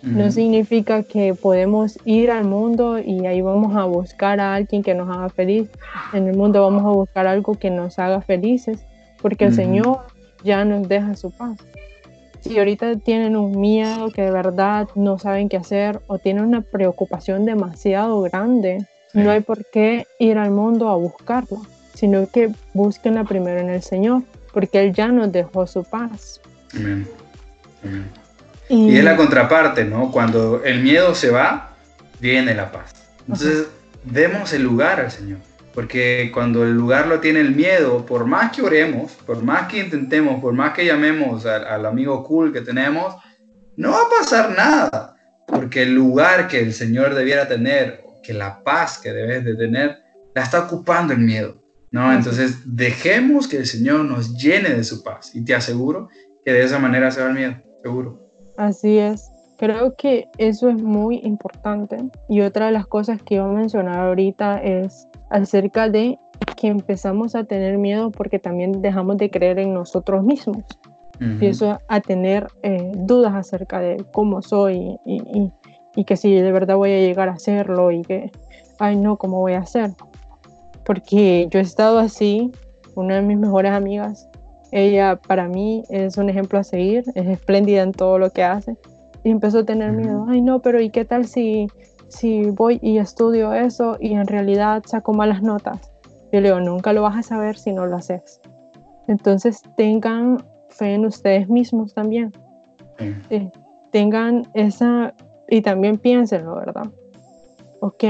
No 0.01 0.29
significa 0.31 1.03
que 1.03 1.33
podemos 1.33 1.97
ir 2.03 2.29
al 2.29 2.43
mundo 2.43 2.99
y 2.99 3.25
ahí 3.25 3.41
vamos 3.41 3.73
a 3.77 3.85
buscar 3.85 4.41
a 4.41 4.53
alguien 4.53 4.83
que 4.83 4.93
nos 4.93 5.09
haga 5.09 5.29
feliz. 5.29 5.69
En 6.11 6.27
el 6.27 6.35
mundo 6.35 6.61
vamos 6.61 6.83
a 6.83 6.89
buscar 6.89 7.25
algo 7.25 7.55
que 7.55 7.69
nos 7.69 7.97
haga 7.99 8.19
felices, 8.19 8.85
porque 9.21 9.45
el 9.45 9.55
Señor 9.55 10.01
ya 10.43 10.65
nos 10.65 10.89
deja 10.89 11.15
su 11.15 11.31
paz. 11.31 11.57
Si 12.43 12.59
ahorita 12.59 12.97
tienen 12.97 13.37
un 13.37 13.59
miedo 13.59 14.11
que 14.11 14.21
de 14.21 14.31
verdad 14.31 14.89
no 14.95 15.17
saben 15.17 15.47
qué 15.47 15.57
hacer 15.57 16.01
o 16.07 16.19
tienen 16.19 16.43
una 16.43 16.61
preocupación 16.61 17.45
demasiado 17.45 18.21
grande, 18.21 18.85
no 19.13 19.31
hay 19.31 19.39
por 19.39 19.65
qué 19.65 20.07
ir 20.19 20.37
al 20.37 20.51
mundo 20.51 20.89
a 20.89 20.95
buscarla, 20.95 21.59
sino 21.93 22.29
que 22.29 22.51
búsquenla 22.73 23.23
primero 23.23 23.59
en 23.59 23.69
el 23.69 23.81
Señor, 23.81 24.23
porque 24.51 24.81
Él 24.81 24.93
ya 24.93 25.07
nos 25.07 25.31
dejó 25.31 25.65
su 25.67 25.85
paz. 25.85 26.41
Amén. 26.75 27.07
Y, 28.67 28.97
es 28.97 29.03
la 29.03 29.15
contraparte, 29.15 29.85
¿no? 29.85 30.11
Cuando 30.11 30.63
el 30.63 30.81
miedo 30.81 31.15
se 31.15 31.29
va, 31.29 31.75
viene 32.19 32.53
la 32.55 32.71
paz. 32.71 32.93
Entonces, 33.21 33.67
demos 34.03 34.51
el 34.51 34.63
lugar 34.63 34.99
al 34.99 35.11
Señor. 35.11 35.39
Porque 35.73 36.29
cuando 36.33 36.63
el 36.63 36.73
lugar 36.73 37.07
lo 37.07 37.19
tiene 37.19 37.39
el 37.39 37.55
miedo, 37.55 38.05
por 38.05 38.25
más 38.25 38.51
que 38.51 38.61
oremos, 38.61 39.13
por 39.25 39.41
más 39.43 39.67
que 39.67 39.79
intentemos, 39.79 40.39
por 40.39 40.53
más 40.53 40.73
que 40.73 40.85
llamemos 40.85 41.45
al, 41.45 41.85
amigo 41.85 42.23
cool 42.23 42.53
que 42.53 42.61
tenemos, 42.61 43.15
no 43.75 43.91
va 43.91 44.01
a 44.01 44.19
pasar 44.19 44.55
nada. 44.55 45.15
Porque 45.47 45.81
el 45.81 45.95
lugar 45.95 46.47
que 46.47 46.59
el 46.59 46.73
Señor 46.73 47.15
debiera 47.15 47.47
tener, 47.47 48.03
que 48.21 48.33
la 48.33 48.63
paz 48.63 48.99
que 48.99 49.11
debes 49.11 49.43
de 49.43 49.55
tener, 49.55 49.97
la 50.35 50.43
está 50.43 50.61
ocupando 50.61 51.13
el 51.13 51.19
miedo. 51.19 51.61
¿no? 51.91 52.13
Entonces, 52.13 52.57
dejemos 52.65 53.47
que 53.47 53.57
el 53.57 53.65
Señor 53.65 54.05
nos 54.05 54.35
llene 54.37 54.69
de 54.69 54.83
su 54.83 55.03
paz. 55.03 55.35
Y 55.35 55.43
te 55.43 55.55
aseguro 55.55 56.09
que 56.45 56.53
de 56.53 56.63
esa 56.63 56.77
manera 56.77 57.09
se 57.11 57.21
va 57.21 57.27
el 57.27 57.33
miedo, 57.33 57.55
seguro. 57.81 58.19
Así 58.57 58.97
es. 58.99 59.32
Creo 59.57 59.95
que 59.95 60.27
eso 60.37 60.69
es 60.69 60.81
muy 60.81 61.19
importante. 61.23 61.97
Y 62.29 62.41
otra 62.41 62.67
de 62.67 62.71
las 62.71 62.87
cosas 62.87 63.21
que 63.21 63.35
iba 63.35 63.45
a 63.45 63.51
mencionar 63.51 63.99
ahorita 63.99 64.57
es 64.57 65.07
acerca 65.29 65.89
de 65.89 66.19
que 66.57 66.67
empezamos 66.67 67.35
a 67.35 67.43
tener 67.43 67.77
miedo 67.77 68.11
porque 68.11 68.39
también 68.39 68.81
dejamos 68.81 69.17
de 69.17 69.29
creer 69.29 69.59
en 69.59 69.73
nosotros 69.73 70.23
mismos. 70.23 70.63
Empiezo 71.19 71.77
a 71.87 72.01
tener 72.01 72.47
eh, 72.63 72.91
dudas 72.95 73.33
acerca 73.33 73.79
de 73.79 74.03
cómo 74.11 74.41
soy 74.41 74.97
y, 75.05 75.51
y, 75.95 76.03
que 76.03 76.17
si 76.17 76.33
de 76.33 76.51
verdad 76.51 76.75
voy 76.75 76.91
a 76.91 76.99
llegar 76.99 77.29
a 77.29 77.33
hacerlo 77.33 77.91
y 77.91 78.01
que, 78.01 78.31
ay 78.79 78.97
no, 78.97 79.17
¿cómo 79.17 79.39
voy 79.39 79.53
a 79.53 79.59
hacer? 79.59 79.91
Porque 80.83 81.47
yo 81.49 81.59
he 81.59 81.61
estado 81.61 81.99
así, 81.99 82.51
una 82.95 83.15
de 83.15 83.21
mis 83.21 83.37
mejores 83.37 83.71
amigas 83.71 84.27
ella 84.73 85.19
para 85.27 85.47
mí 85.47 85.83
es 85.89 86.17
un 86.17 86.29
ejemplo 86.29 86.57
a 86.57 86.63
seguir, 86.63 87.03
es 87.13 87.27
espléndida 87.27 87.83
en 87.83 87.91
todo 87.91 88.17
lo 88.17 88.31
que 88.31 88.43
hace. 88.43 88.75
Y 89.23 89.29
empezó 89.29 89.59
a 89.59 89.65
tener 89.65 89.91
miedo, 89.91 90.25
ay 90.27 90.41
no, 90.41 90.61
pero 90.61 90.81
¿y 90.81 90.89
qué 90.89 91.05
tal 91.05 91.25
si, 91.25 91.67
si 92.09 92.49
voy 92.51 92.79
y 92.81 92.97
estudio 92.97 93.53
eso 93.53 93.97
y 93.99 94.13
en 94.13 94.27
realidad 94.27 94.83
saco 94.85 95.13
malas 95.13 95.41
notas? 95.41 95.91
Yo 96.31 96.41
le 96.41 96.49
digo, 96.49 96.59
nunca 96.59 96.93
lo 96.93 97.03
vas 97.03 97.17
a 97.17 97.23
saber 97.23 97.57
si 97.57 97.71
no 97.71 97.85
lo 97.85 97.95
haces. 97.95 98.41
Entonces 99.07 99.61
tengan 99.77 100.43
fe 100.69 100.95
en 100.95 101.05
ustedes 101.05 101.47
mismos 101.47 101.93
también. 101.93 102.31
Eh, 103.29 103.51
tengan 103.91 104.43
esa, 104.53 105.13
y 105.49 105.61
también 105.61 105.97
piénsenlo, 105.97 106.55
¿verdad? 106.55 106.87
Ok, 107.79 108.03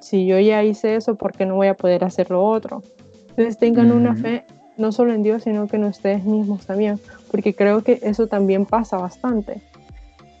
si 0.00 0.26
yo 0.26 0.38
ya 0.38 0.64
hice 0.64 0.96
eso, 0.96 1.16
¿por 1.16 1.32
qué 1.32 1.44
no 1.44 1.56
voy 1.56 1.66
a 1.66 1.74
poder 1.74 2.04
hacer 2.04 2.30
lo 2.30 2.44
otro? 2.44 2.82
Entonces 3.30 3.58
tengan 3.58 3.92
una 3.92 4.14
fe 4.16 4.44
no 4.76 4.92
solo 4.92 5.12
en 5.12 5.22
Dios, 5.22 5.42
sino 5.42 5.66
que 5.66 5.76
en 5.76 5.84
ustedes 5.84 6.24
mismos 6.24 6.66
también, 6.66 6.98
porque 7.30 7.54
creo 7.54 7.82
que 7.82 7.98
eso 8.02 8.28
también 8.28 8.64
pasa 8.64 8.96
bastante, 8.96 9.60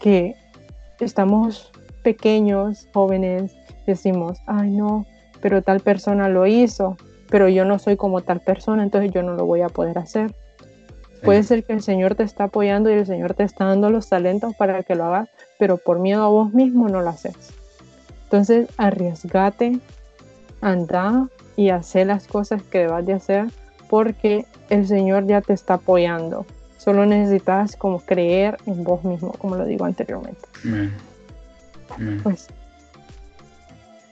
que 0.00 0.34
estamos 1.00 1.70
pequeños, 2.02 2.88
jóvenes, 2.92 3.54
decimos, 3.86 4.38
ay 4.46 4.70
no, 4.70 5.06
pero 5.40 5.62
tal 5.62 5.80
persona 5.80 6.28
lo 6.28 6.46
hizo, 6.46 6.96
pero 7.30 7.48
yo 7.48 7.64
no 7.64 7.78
soy 7.78 7.96
como 7.96 8.22
tal 8.22 8.40
persona, 8.40 8.82
entonces 8.82 9.12
yo 9.12 9.22
no 9.22 9.34
lo 9.34 9.46
voy 9.46 9.62
a 9.62 9.68
poder 9.68 9.98
hacer. 9.98 10.34
Puede 11.22 11.42
ser 11.42 11.64
que 11.64 11.72
el 11.72 11.82
Señor 11.82 12.14
te 12.14 12.22
está 12.22 12.44
apoyando 12.44 12.90
y 12.90 12.94
el 12.94 13.06
Señor 13.06 13.34
te 13.34 13.42
está 13.42 13.64
dando 13.64 13.90
los 13.90 14.08
talentos 14.08 14.54
para 14.54 14.82
que 14.84 14.94
lo 14.94 15.04
hagas, 15.04 15.28
pero 15.58 15.76
por 15.76 15.98
miedo 15.98 16.22
a 16.22 16.28
vos 16.28 16.54
mismo 16.54 16.88
no 16.88 17.02
lo 17.02 17.08
haces. 17.08 17.34
Entonces, 18.24 18.68
arriesgate, 18.76 19.80
anda 20.60 21.28
y 21.56 21.70
hace 21.70 22.04
las 22.04 22.28
cosas 22.28 22.62
que 22.62 22.80
debas 22.80 23.04
de 23.04 23.14
hacer 23.14 23.46
porque 23.88 24.44
el 24.70 24.86
Señor 24.86 25.26
ya 25.26 25.40
te 25.40 25.54
está 25.54 25.74
apoyando. 25.74 26.46
Solo 26.78 27.04
necesitas 27.04 27.76
como 27.76 28.00
creer 28.00 28.56
en 28.66 28.82
vos 28.84 29.04
mismo, 29.04 29.32
como 29.32 29.56
lo 29.56 29.66
digo 29.66 29.84
anteriormente. 29.84 30.40
Pues 32.22 32.48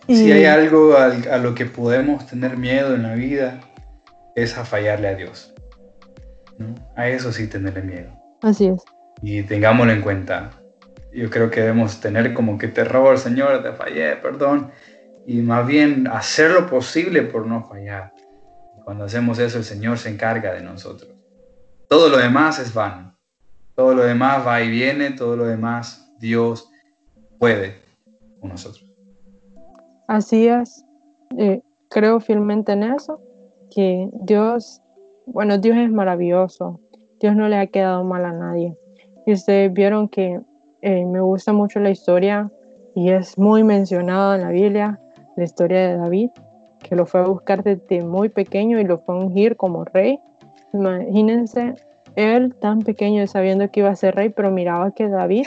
Si 0.08 0.30
hay 0.30 0.44
algo 0.44 0.94
a, 0.96 1.06
a 1.06 1.38
lo 1.38 1.54
que 1.54 1.64
podemos 1.64 2.26
tener 2.26 2.56
miedo 2.56 2.94
en 2.94 3.04
la 3.04 3.14
vida, 3.14 3.60
es 4.34 4.58
a 4.58 4.64
fallarle 4.64 5.08
a 5.08 5.14
Dios. 5.14 5.54
¿no? 6.58 6.74
A 6.96 7.08
eso 7.08 7.32
sí 7.32 7.46
tenerle 7.46 7.82
miedo. 7.82 8.10
Así 8.42 8.66
es. 8.66 8.82
Y 9.22 9.42
tengámoslo 9.42 9.92
en 9.92 10.02
cuenta. 10.02 10.50
Yo 11.12 11.30
creo 11.30 11.50
que 11.50 11.60
debemos 11.60 12.00
tener 12.00 12.34
como 12.34 12.58
que 12.58 12.68
terror, 12.68 13.18
Señor, 13.18 13.62
te 13.62 13.72
fallé, 13.72 14.16
perdón. 14.16 14.70
Y 15.26 15.40
más 15.40 15.66
bien 15.66 16.06
hacer 16.08 16.50
lo 16.50 16.68
posible 16.68 17.22
por 17.22 17.46
no 17.46 17.64
fallar. 17.66 18.12
Cuando 18.84 19.04
hacemos 19.04 19.38
eso, 19.38 19.58
el 19.58 19.64
Señor 19.64 19.98
se 19.98 20.10
encarga 20.10 20.52
de 20.52 20.62
nosotros. 20.62 21.15
Todo 21.88 22.08
lo 22.08 22.18
demás 22.18 22.58
es 22.58 22.74
vano. 22.74 23.14
Todo 23.74 23.94
lo 23.94 24.02
demás 24.04 24.46
va 24.46 24.62
y 24.62 24.70
viene, 24.70 25.10
todo 25.10 25.36
lo 25.36 25.44
demás 25.44 26.10
Dios 26.18 26.70
puede 27.38 27.76
con 28.40 28.50
nosotros. 28.50 28.84
Así 30.08 30.48
es. 30.48 30.84
Eh, 31.36 31.60
creo 31.90 32.20
fielmente 32.20 32.72
en 32.72 32.84
eso, 32.84 33.20
que 33.74 34.08
Dios, 34.22 34.80
bueno, 35.26 35.58
Dios 35.58 35.76
es 35.76 35.90
maravilloso. 35.90 36.80
Dios 37.20 37.34
no 37.34 37.48
le 37.48 37.58
ha 37.58 37.66
quedado 37.66 38.04
mal 38.04 38.24
a 38.24 38.32
nadie. 38.32 38.76
Y 39.26 39.32
ustedes 39.32 39.72
vieron 39.72 40.08
que 40.08 40.40
eh, 40.82 41.04
me 41.06 41.20
gusta 41.20 41.52
mucho 41.52 41.80
la 41.80 41.90
historia 41.90 42.50
y 42.94 43.10
es 43.10 43.36
muy 43.38 43.64
mencionada 43.64 44.36
en 44.36 44.42
la 44.42 44.50
Biblia, 44.50 45.00
la 45.36 45.44
historia 45.44 45.88
de 45.88 45.96
David, 45.96 46.30
que 46.82 46.94
lo 46.96 47.06
fue 47.06 47.20
a 47.20 47.24
buscar 47.24 47.62
desde 47.62 48.04
muy 48.04 48.28
pequeño 48.28 48.78
y 48.78 48.84
lo 48.84 48.98
fue 48.98 49.16
a 49.16 49.18
ungir 49.18 49.56
como 49.56 49.84
rey. 49.84 50.20
Imagínense, 50.76 51.74
él 52.14 52.54
tan 52.54 52.80
pequeño 52.80 53.26
sabiendo 53.26 53.70
que 53.70 53.80
iba 53.80 53.90
a 53.90 53.96
ser 53.96 54.14
rey, 54.14 54.30
pero 54.30 54.50
miraba 54.50 54.92
que 54.92 55.08
David 55.08 55.46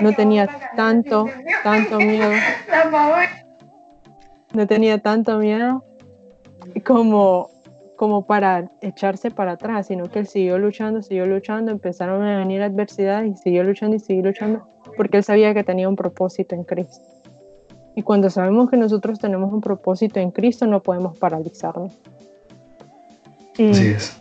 no 0.00 0.14
tenía 0.14 0.48
tanto, 0.76 1.26
tanto 1.62 1.98
miedo. 1.98 2.30
No 4.52 4.66
tenía 4.66 4.98
tanto 4.98 5.38
miedo 5.38 5.84
como 6.84 7.50
como 7.94 8.24
para 8.24 8.70
echarse 8.80 9.30
para 9.30 9.52
atrás, 9.52 9.88
sino 9.88 10.06
que 10.06 10.20
él 10.20 10.26
siguió 10.26 10.58
luchando, 10.58 11.02
siguió 11.02 11.26
luchando, 11.26 11.70
empezaron 11.70 12.24
a 12.24 12.38
venir 12.38 12.62
adversidades 12.62 13.30
y 13.30 13.36
siguió 13.36 13.62
luchando 13.62 13.94
y 13.94 14.00
siguió 14.00 14.24
luchando 14.24 14.66
porque 14.96 15.18
él 15.18 15.22
sabía 15.22 15.52
que 15.52 15.64
tenía 15.64 15.88
un 15.88 15.96
propósito 15.96 16.54
en 16.54 16.64
Cristo. 16.64 16.98
Y 17.94 18.02
cuando 18.02 18.30
sabemos 18.30 18.70
que 18.70 18.76
nosotros 18.76 19.18
tenemos 19.18 19.52
un 19.52 19.60
propósito 19.60 20.18
en 20.18 20.30
Cristo, 20.30 20.66
no 20.66 20.82
podemos 20.82 21.18
paralizarnos. 21.18 21.92
Así 23.54 23.88
es. 23.88 24.19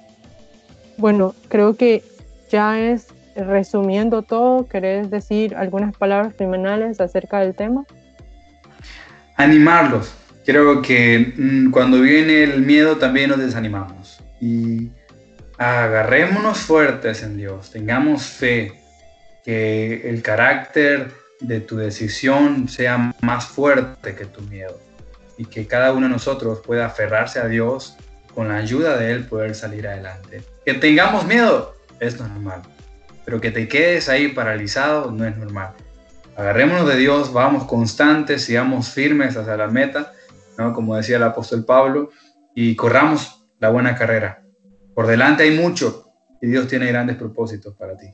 Bueno, 0.99 1.33
creo 1.47 1.77
que 1.77 2.03
ya 2.51 2.77
es 2.77 3.07
resumiendo 3.33 4.21
todo, 4.21 4.67
¿querés 4.67 5.09
decir 5.09 5.55
algunas 5.55 5.95
palabras 5.95 6.33
criminales 6.35 6.99
acerca 6.99 7.39
del 7.39 7.55
tema? 7.55 7.85
Animarlos, 9.37 10.13
creo 10.45 10.81
que 10.81 11.33
mm, 11.37 11.71
cuando 11.71 12.01
viene 12.01 12.43
el 12.43 12.63
miedo 12.63 12.97
también 12.97 13.29
nos 13.29 13.39
desanimamos. 13.39 14.19
Y 14.41 14.89
agarrémonos 15.57 16.57
fuertes 16.57 17.23
en 17.23 17.37
Dios, 17.37 17.71
tengamos 17.71 18.23
fe, 18.23 18.73
que 19.45 20.09
el 20.09 20.21
carácter 20.21 21.13
de 21.39 21.61
tu 21.61 21.77
decisión 21.77 22.67
sea 22.67 23.15
más 23.21 23.45
fuerte 23.45 24.15
que 24.15 24.25
tu 24.25 24.41
miedo 24.41 24.77
y 25.37 25.45
que 25.45 25.65
cada 25.65 25.93
uno 25.93 26.07
de 26.07 26.11
nosotros 26.11 26.59
pueda 26.59 26.87
aferrarse 26.87 27.39
a 27.39 27.47
Dios 27.47 27.95
con 28.35 28.49
la 28.49 28.57
ayuda 28.57 28.97
de 28.97 29.13
Él 29.13 29.23
poder 29.23 29.55
salir 29.55 29.87
adelante. 29.87 30.41
Que 30.69 30.75
tengamos 30.75 31.25
miedo 31.25 31.73
es 31.99 32.19
normal, 32.19 32.61
pero 33.25 33.41
que 33.41 33.49
te 33.49 33.67
quedes 33.67 34.07
ahí 34.07 34.27
paralizado 34.27 35.09
no 35.09 35.25
es 35.25 35.35
normal. 35.35 35.71
Agarrémonos 36.37 36.87
de 36.87 36.95
Dios, 36.95 37.33
vamos 37.33 37.63
constantes, 37.63 38.43
sigamos 38.43 38.89
firmes 38.89 39.35
hacia 39.35 39.57
la 39.57 39.65
meta 39.65 40.13
como 40.75 40.95
decía 40.95 41.17
el 41.17 41.23
apóstol 41.23 41.65
Pablo, 41.65 42.11
y 42.53 42.75
corramos 42.75 43.47
la 43.57 43.71
buena 43.71 43.95
carrera. 43.95 44.43
Por 44.93 45.07
delante 45.07 45.41
hay 45.41 45.57
mucho 45.57 46.11
y 46.39 46.45
Dios 46.45 46.67
tiene 46.67 46.85
grandes 46.85 47.15
propósitos 47.15 47.73
para 47.73 47.97
ti. 47.97 48.13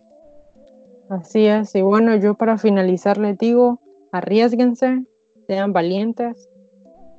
Así 1.10 1.48
es, 1.48 1.76
y 1.76 1.82
bueno, 1.82 2.15
yo 2.15 2.36
para 2.36 2.58
finalizar 2.58 3.18
les 3.18 3.38
digo, 3.38 3.82
arriesguense, 4.13 5.04
sean 5.46 5.74
valientes, 5.74 6.48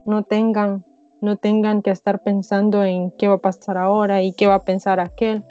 no 0.07 0.23
tengan, 0.23 0.87
no 1.21 1.37
tengan 1.37 1.83
que 1.83 1.91
estar 1.91 2.23
pensando 2.23 2.85
en 2.85 3.11
qué 3.13 3.29
va 3.29 3.35
a 3.35 3.39
pasar 3.39 3.79
ahora 3.79 4.23
y 4.23 4.33
qué 4.33 4.47
va 4.47 4.57
a 4.57 4.65
pensar 4.65 5.01
aquel. 5.01 5.45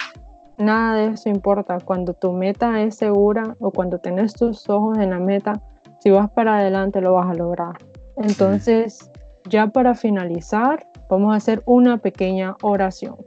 Nada 0.58 0.95
de 0.95 1.08
eso 1.08 1.30
importa. 1.30 1.78
Cuando 1.84 2.13
tu 2.13 2.32
meta 2.32 2.82
es 2.82 2.95
segura 2.95 3.56
o 3.60 3.71
cuando 3.71 3.99
tenés 3.99 4.34
tus 4.34 4.69
ojos 4.69 4.97
en 4.97 5.10
la 5.10 5.19
meta, 5.19 5.62
si 5.99 6.12
vas 6.12 6.30
para 6.30 6.58
adelante 6.58 7.01
lo 7.01 7.13
vas 7.13 7.30
a 7.30 7.34
lograr. 7.34 7.75
Entonces, 8.17 9.12
ya 9.49 9.67
para 9.67 9.95
finalizar, 9.95 10.88
vamos 11.10 11.34
a 11.34 11.38
hacer 11.38 11.62
una 11.65 11.97
pequeña 11.97 12.56
oración. 12.62 13.17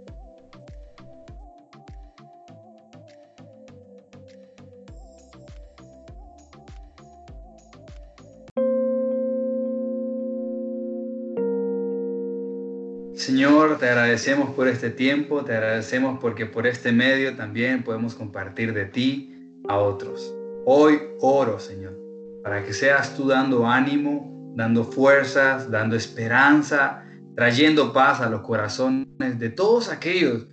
Señor, 13.29 13.77
te 13.77 13.87
agradecemos 13.87 14.55
por 14.55 14.69
este 14.69 14.89
tiempo, 14.89 15.45
te 15.45 15.53
agradecemos 15.53 16.19
porque 16.19 16.47
por 16.47 16.67
este 16.67 16.93
medio 16.93 17.37
también 17.37 17.85
podemos 17.85 18.15
compartir 18.15 18.73
de 18.73 18.87
ti 18.87 19.53
a 19.69 19.77
otros. 19.77 20.35
Hoy 20.65 20.99
oro, 21.21 21.61
Señor, 21.61 21.95
para 22.43 22.65
que 22.65 22.73
seas 22.73 23.15
tú 23.15 23.29
dando 23.29 23.67
ánimo, 23.67 24.55
dando 24.57 24.83
fuerzas, 24.83 25.71
dando 25.71 25.95
esperanza, 25.95 27.05
trayendo 27.37 27.93
paz 27.93 28.23
a 28.23 28.31
los 28.31 28.41
corazones 28.41 29.39
de 29.39 29.51
todos 29.51 29.91
aquellos 29.91 30.47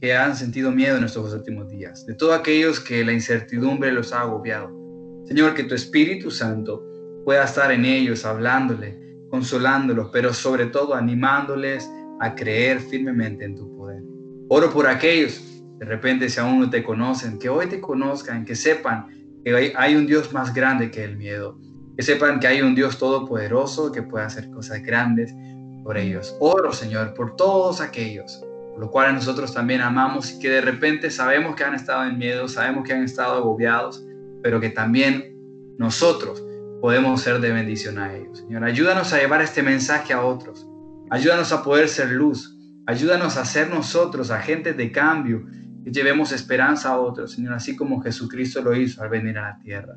que 0.00 0.14
han 0.14 0.36
sentido 0.36 0.70
miedo 0.70 0.98
en 0.98 1.02
estos 1.02 1.34
últimos 1.34 1.68
días, 1.68 2.06
de 2.06 2.14
todos 2.14 2.38
aquellos 2.38 2.78
que 2.78 3.04
la 3.04 3.12
incertidumbre 3.12 3.90
los 3.90 4.12
ha 4.12 4.20
agobiado. 4.20 4.70
Señor, 5.26 5.54
que 5.54 5.64
tu 5.64 5.74
Espíritu 5.74 6.30
Santo 6.30 6.80
pueda 7.24 7.42
estar 7.42 7.72
en 7.72 7.84
ellos, 7.84 8.24
hablándole, 8.24 9.00
consolándolos, 9.30 10.10
pero 10.12 10.32
sobre 10.32 10.66
todo 10.66 10.94
animándoles 10.94 11.90
a 12.20 12.34
creer 12.34 12.80
firmemente 12.80 13.44
en 13.44 13.56
tu 13.56 13.76
poder. 13.76 14.02
Oro 14.48 14.70
por 14.70 14.86
aquellos, 14.86 15.62
de 15.78 15.86
repente 15.86 16.28
si 16.28 16.38
aún 16.38 16.60
no 16.60 16.70
te 16.70 16.82
conocen, 16.82 17.38
que 17.38 17.48
hoy 17.48 17.66
te 17.66 17.80
conozcan, 17.80 18.44
que 18.44 18.54
sepan 18.54 19.06
que 19.44 19.72
hay 19.76 19.94
un 19.94 20.06
Dios 20.06 20.32
más 20.32 20.52
grande 20.52 20.90
que 20.90 21.02
el 21.02 21.16
miedo, 21.16 21.58
que 21.96 22.02
sepan 22.02 22.38
que 22.40 22.46
hay 22.46 22.60
un 22.60 22.74
Dios 22.74 22.98
todopoderoso 22.98 23.90
que 23.90 24.02
puede 24.02 24.24
hacer 24.24 24.50
cosas 24.50 24.82
grandes 24.82 25.34
por 25.82 25.96
ellos. 25.96 26.36
Oro, 26.40 26.72
Señor, 26.72 27.14
por 27.14 27.36
todos 27.36 27.80
aquellos, 27.80 28.44
por 28.72 28.80
los 28.80 28.90
cuales 28.90 29.14
nosotros 29.14 29.54
también 29.54 29.80
amamos 29.80 30.32
y 30.32 30.38
que 30.38 30.50
de 30.50 30.60
repente 30.60 31.10
sabemos 31.10 31.56
que 31.56 31.64
han 31.64 31.74
estado 31.74 32.04
en 32.04 32.18
miedo, 32.18 32.48
sabemos 32.48 32.84
que 32.86 32.92
han 32.92 33.04
estado 33.04 33.36
agobiados, 33.38 34.04
pero 34.42 34.60
que 34.60 34.68
también 34.68 35.36
nosotros 35.78 36.44
podemos 36.82 37.22
ser 37.22 37.40
de 37.40 37.52
bendición 37.52 37.98
a 37.98 38.14
ellos. 38.14 38.38
Señor, 38.38 38.64
ayúdanos 38.64 39.12
a 39.12 39.18
llevar 39.18 39.40
este 39.40 39.62
mensaje 39.62 40.12
a 40.12 40.22
otros. 40.22 40.66
Ayúdanos 41.10 41.52
a 41.52 41.62
poder 41.62 41.88
ser 41.88 42.10
luz. 42.10 42.56
Ayúdanos 42.86 43.36
a 43.36 43.44
ser 43.44 43.68
nosotros 43.68 44.30
agentes 44.30 44.76
de 44.76 44.90
cambio 44.90 45.46
y 45.84 45.90
llevemos 45.90 46.32
esperanza 46.32 46.90
a 46.90 47.00
otros, 47.00 47.32
Señor, 47.32 47.54
así 47.54 47.76
como 47.76 48.00
Jesucristo 48.00 48.62
lo 48.62 48.74
hizo 48.74 49.02
al 49.02 49.10
venir 49.10 49.38
a 49.38 49.50
la 49.50 49.58
tierra. 49.58 49.96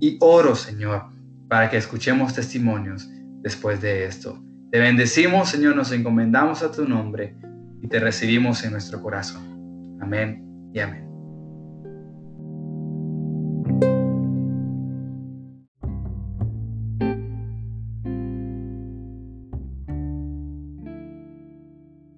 Y 0.00 0.16
oro, 0.20 0.54
Señor, 0.54 1.06
para 1.48 1.70
que 1.70 1.76
escuchemos 1.76 2.34
testimonios 2.34 3.08
después 3.40 3.80
de 3.80 4.04
esto. 4.04 4.42
Te 4.70 4.78
bendecimos, 4.78 5.48
Señor, 5.48 5.76
nos 5.76 5.92
encomendamos 5.92 6.62
a 6.62 6.72
tu 6.72 6.88
nombre 6.88 7.36
y 7.80 7.88
te 7.88 8.00
recibimos 8.00 8.64
en 8.64 8.72
nuestro 8.72 9.00
corazón. 9.00 9.98
Amén 10.00 10.70
y 10.72 10.80
amén. 10.80 11.13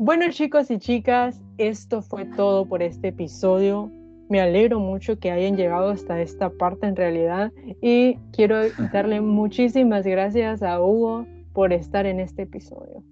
Bueno 0.07 0.27
chicos 0.31 0.71
y 0.71 0.79
chicas, 0.79 1.43
esto 1.59 2.01
fue 2.01 2.27
todo 2.27 2.65
por 2.69 2.81
este 2.81 3.09
episodio. 3.09 3.91
Me 4.29 4.41
alegro 4.41 4.79
mucho 4.79 5.19
que 5.19 5.33
hayan 5.33 5.57
llegado 5.57 5.91
hasta 5.91 6.21
esta 6.21 6.49
parte 6.49 6.87
en 6.87 6.95
realidad 6.95 7.51
y 7.83 8.17
quiero 8.33 8.61
darle 8.93 9.21
muchísimas 9.21 10.07
gracias 10.07 10.63
a 10.63 10.81
Hugo 10.81 11.27
por 11.53 11.73
estar 11.73 12.07
en 12.07 12.21
este 12.21 12.43
episodio. 12.43 13.03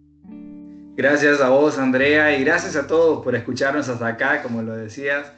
Gracias 0.95 1.41
a 1.41 1.49
vos, 1.49 1.81
Andrea, 1.81 2.39
y 2.39 2.45
gracias 2.45 2.77
a 2.77 2.87
todos 2.87 3.25
por 3.25 3.35
escucharnos 3.35 3.89
hasta 3.89 4.07
acá, 4.07 4.41
como 4.41 4.63
lo 4.63 4.77
decías. 4.77 5.33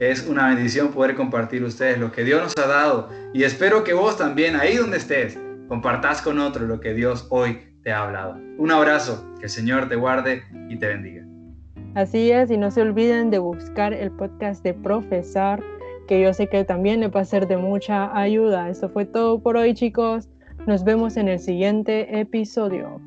Es 0.00 0.28
una 0.28 0.48
bendición 0.48 0.88
poder 0.88 1.14
compartir 1.14 1.64
ustedes 1.64 1.96
lo 1.96 2.12
que 2.12 2.22
Dios 2.22 2.42
nos 2.42 2.58
ha 2.58 2.68
dado 2.68 3.08
y 3.32 3.44
espero 3.44 3.82
que 3.82 3.94
vos 3.94 4.18
también, 4.18 4.56
ahí 4.56 4.76
donde 4.76 4.98
estés, 4.98 5.38
compartas 5.68 6.20
con 6.20 6.38
otros 6.38 6.68
lo 6.68 6.80
que 6.80 6.92
Dios 6.92 7.28
hoy 7.30 7.60
te 7.82 7.92
ha 7.92 8.02
hablado. 8.02 8.36
Un 8.58 8.70
abrazo, 8.70 9.24
que 9.38 9.44
el 9.44 9.50
Señor 9.50 9.88
te 9.88 9.96
guarde 9.96 10.42
y 10.68 10.76
te 10.76 10.88
bendiga. 10.88 11.24
Así 11.94 12.30
es, 12.30 12.50
y 12.50 12.56
no 12.56 12.70
se 12.70 12.82
olviden 12.82 13.30
de 13.30 13.38
buscar 13.38 13.92
el 13.92 14.10
podcast 14.10 14.62
de 14.62 14.74
Profesar, 14.74 15.62
que 16.06 16.20
yo 16.20 16.32
sé 16.32 16.46
que 16.46 16.64
también 16.64 17.00
le 17.00 17.08
va 17.08 17.20
a 17.20 17.24
ser 17.24 17.46
de 17.48 17.56
mucha 17.56 18.16
ayuda. 18.16 18.68
Eso 18.68 18.88
fue 18.88 19.04
todo 19.04 19.42
por 19.42 19.56
hoy, 19.56 19.74
chicos. 19.74 20.28
Nos 20.66 20.84
vemos 20.84 21.16
en 21.16 21.28
el 21.28 21.38
siguiente 21.38 22.20
episodio. 22.20 23.00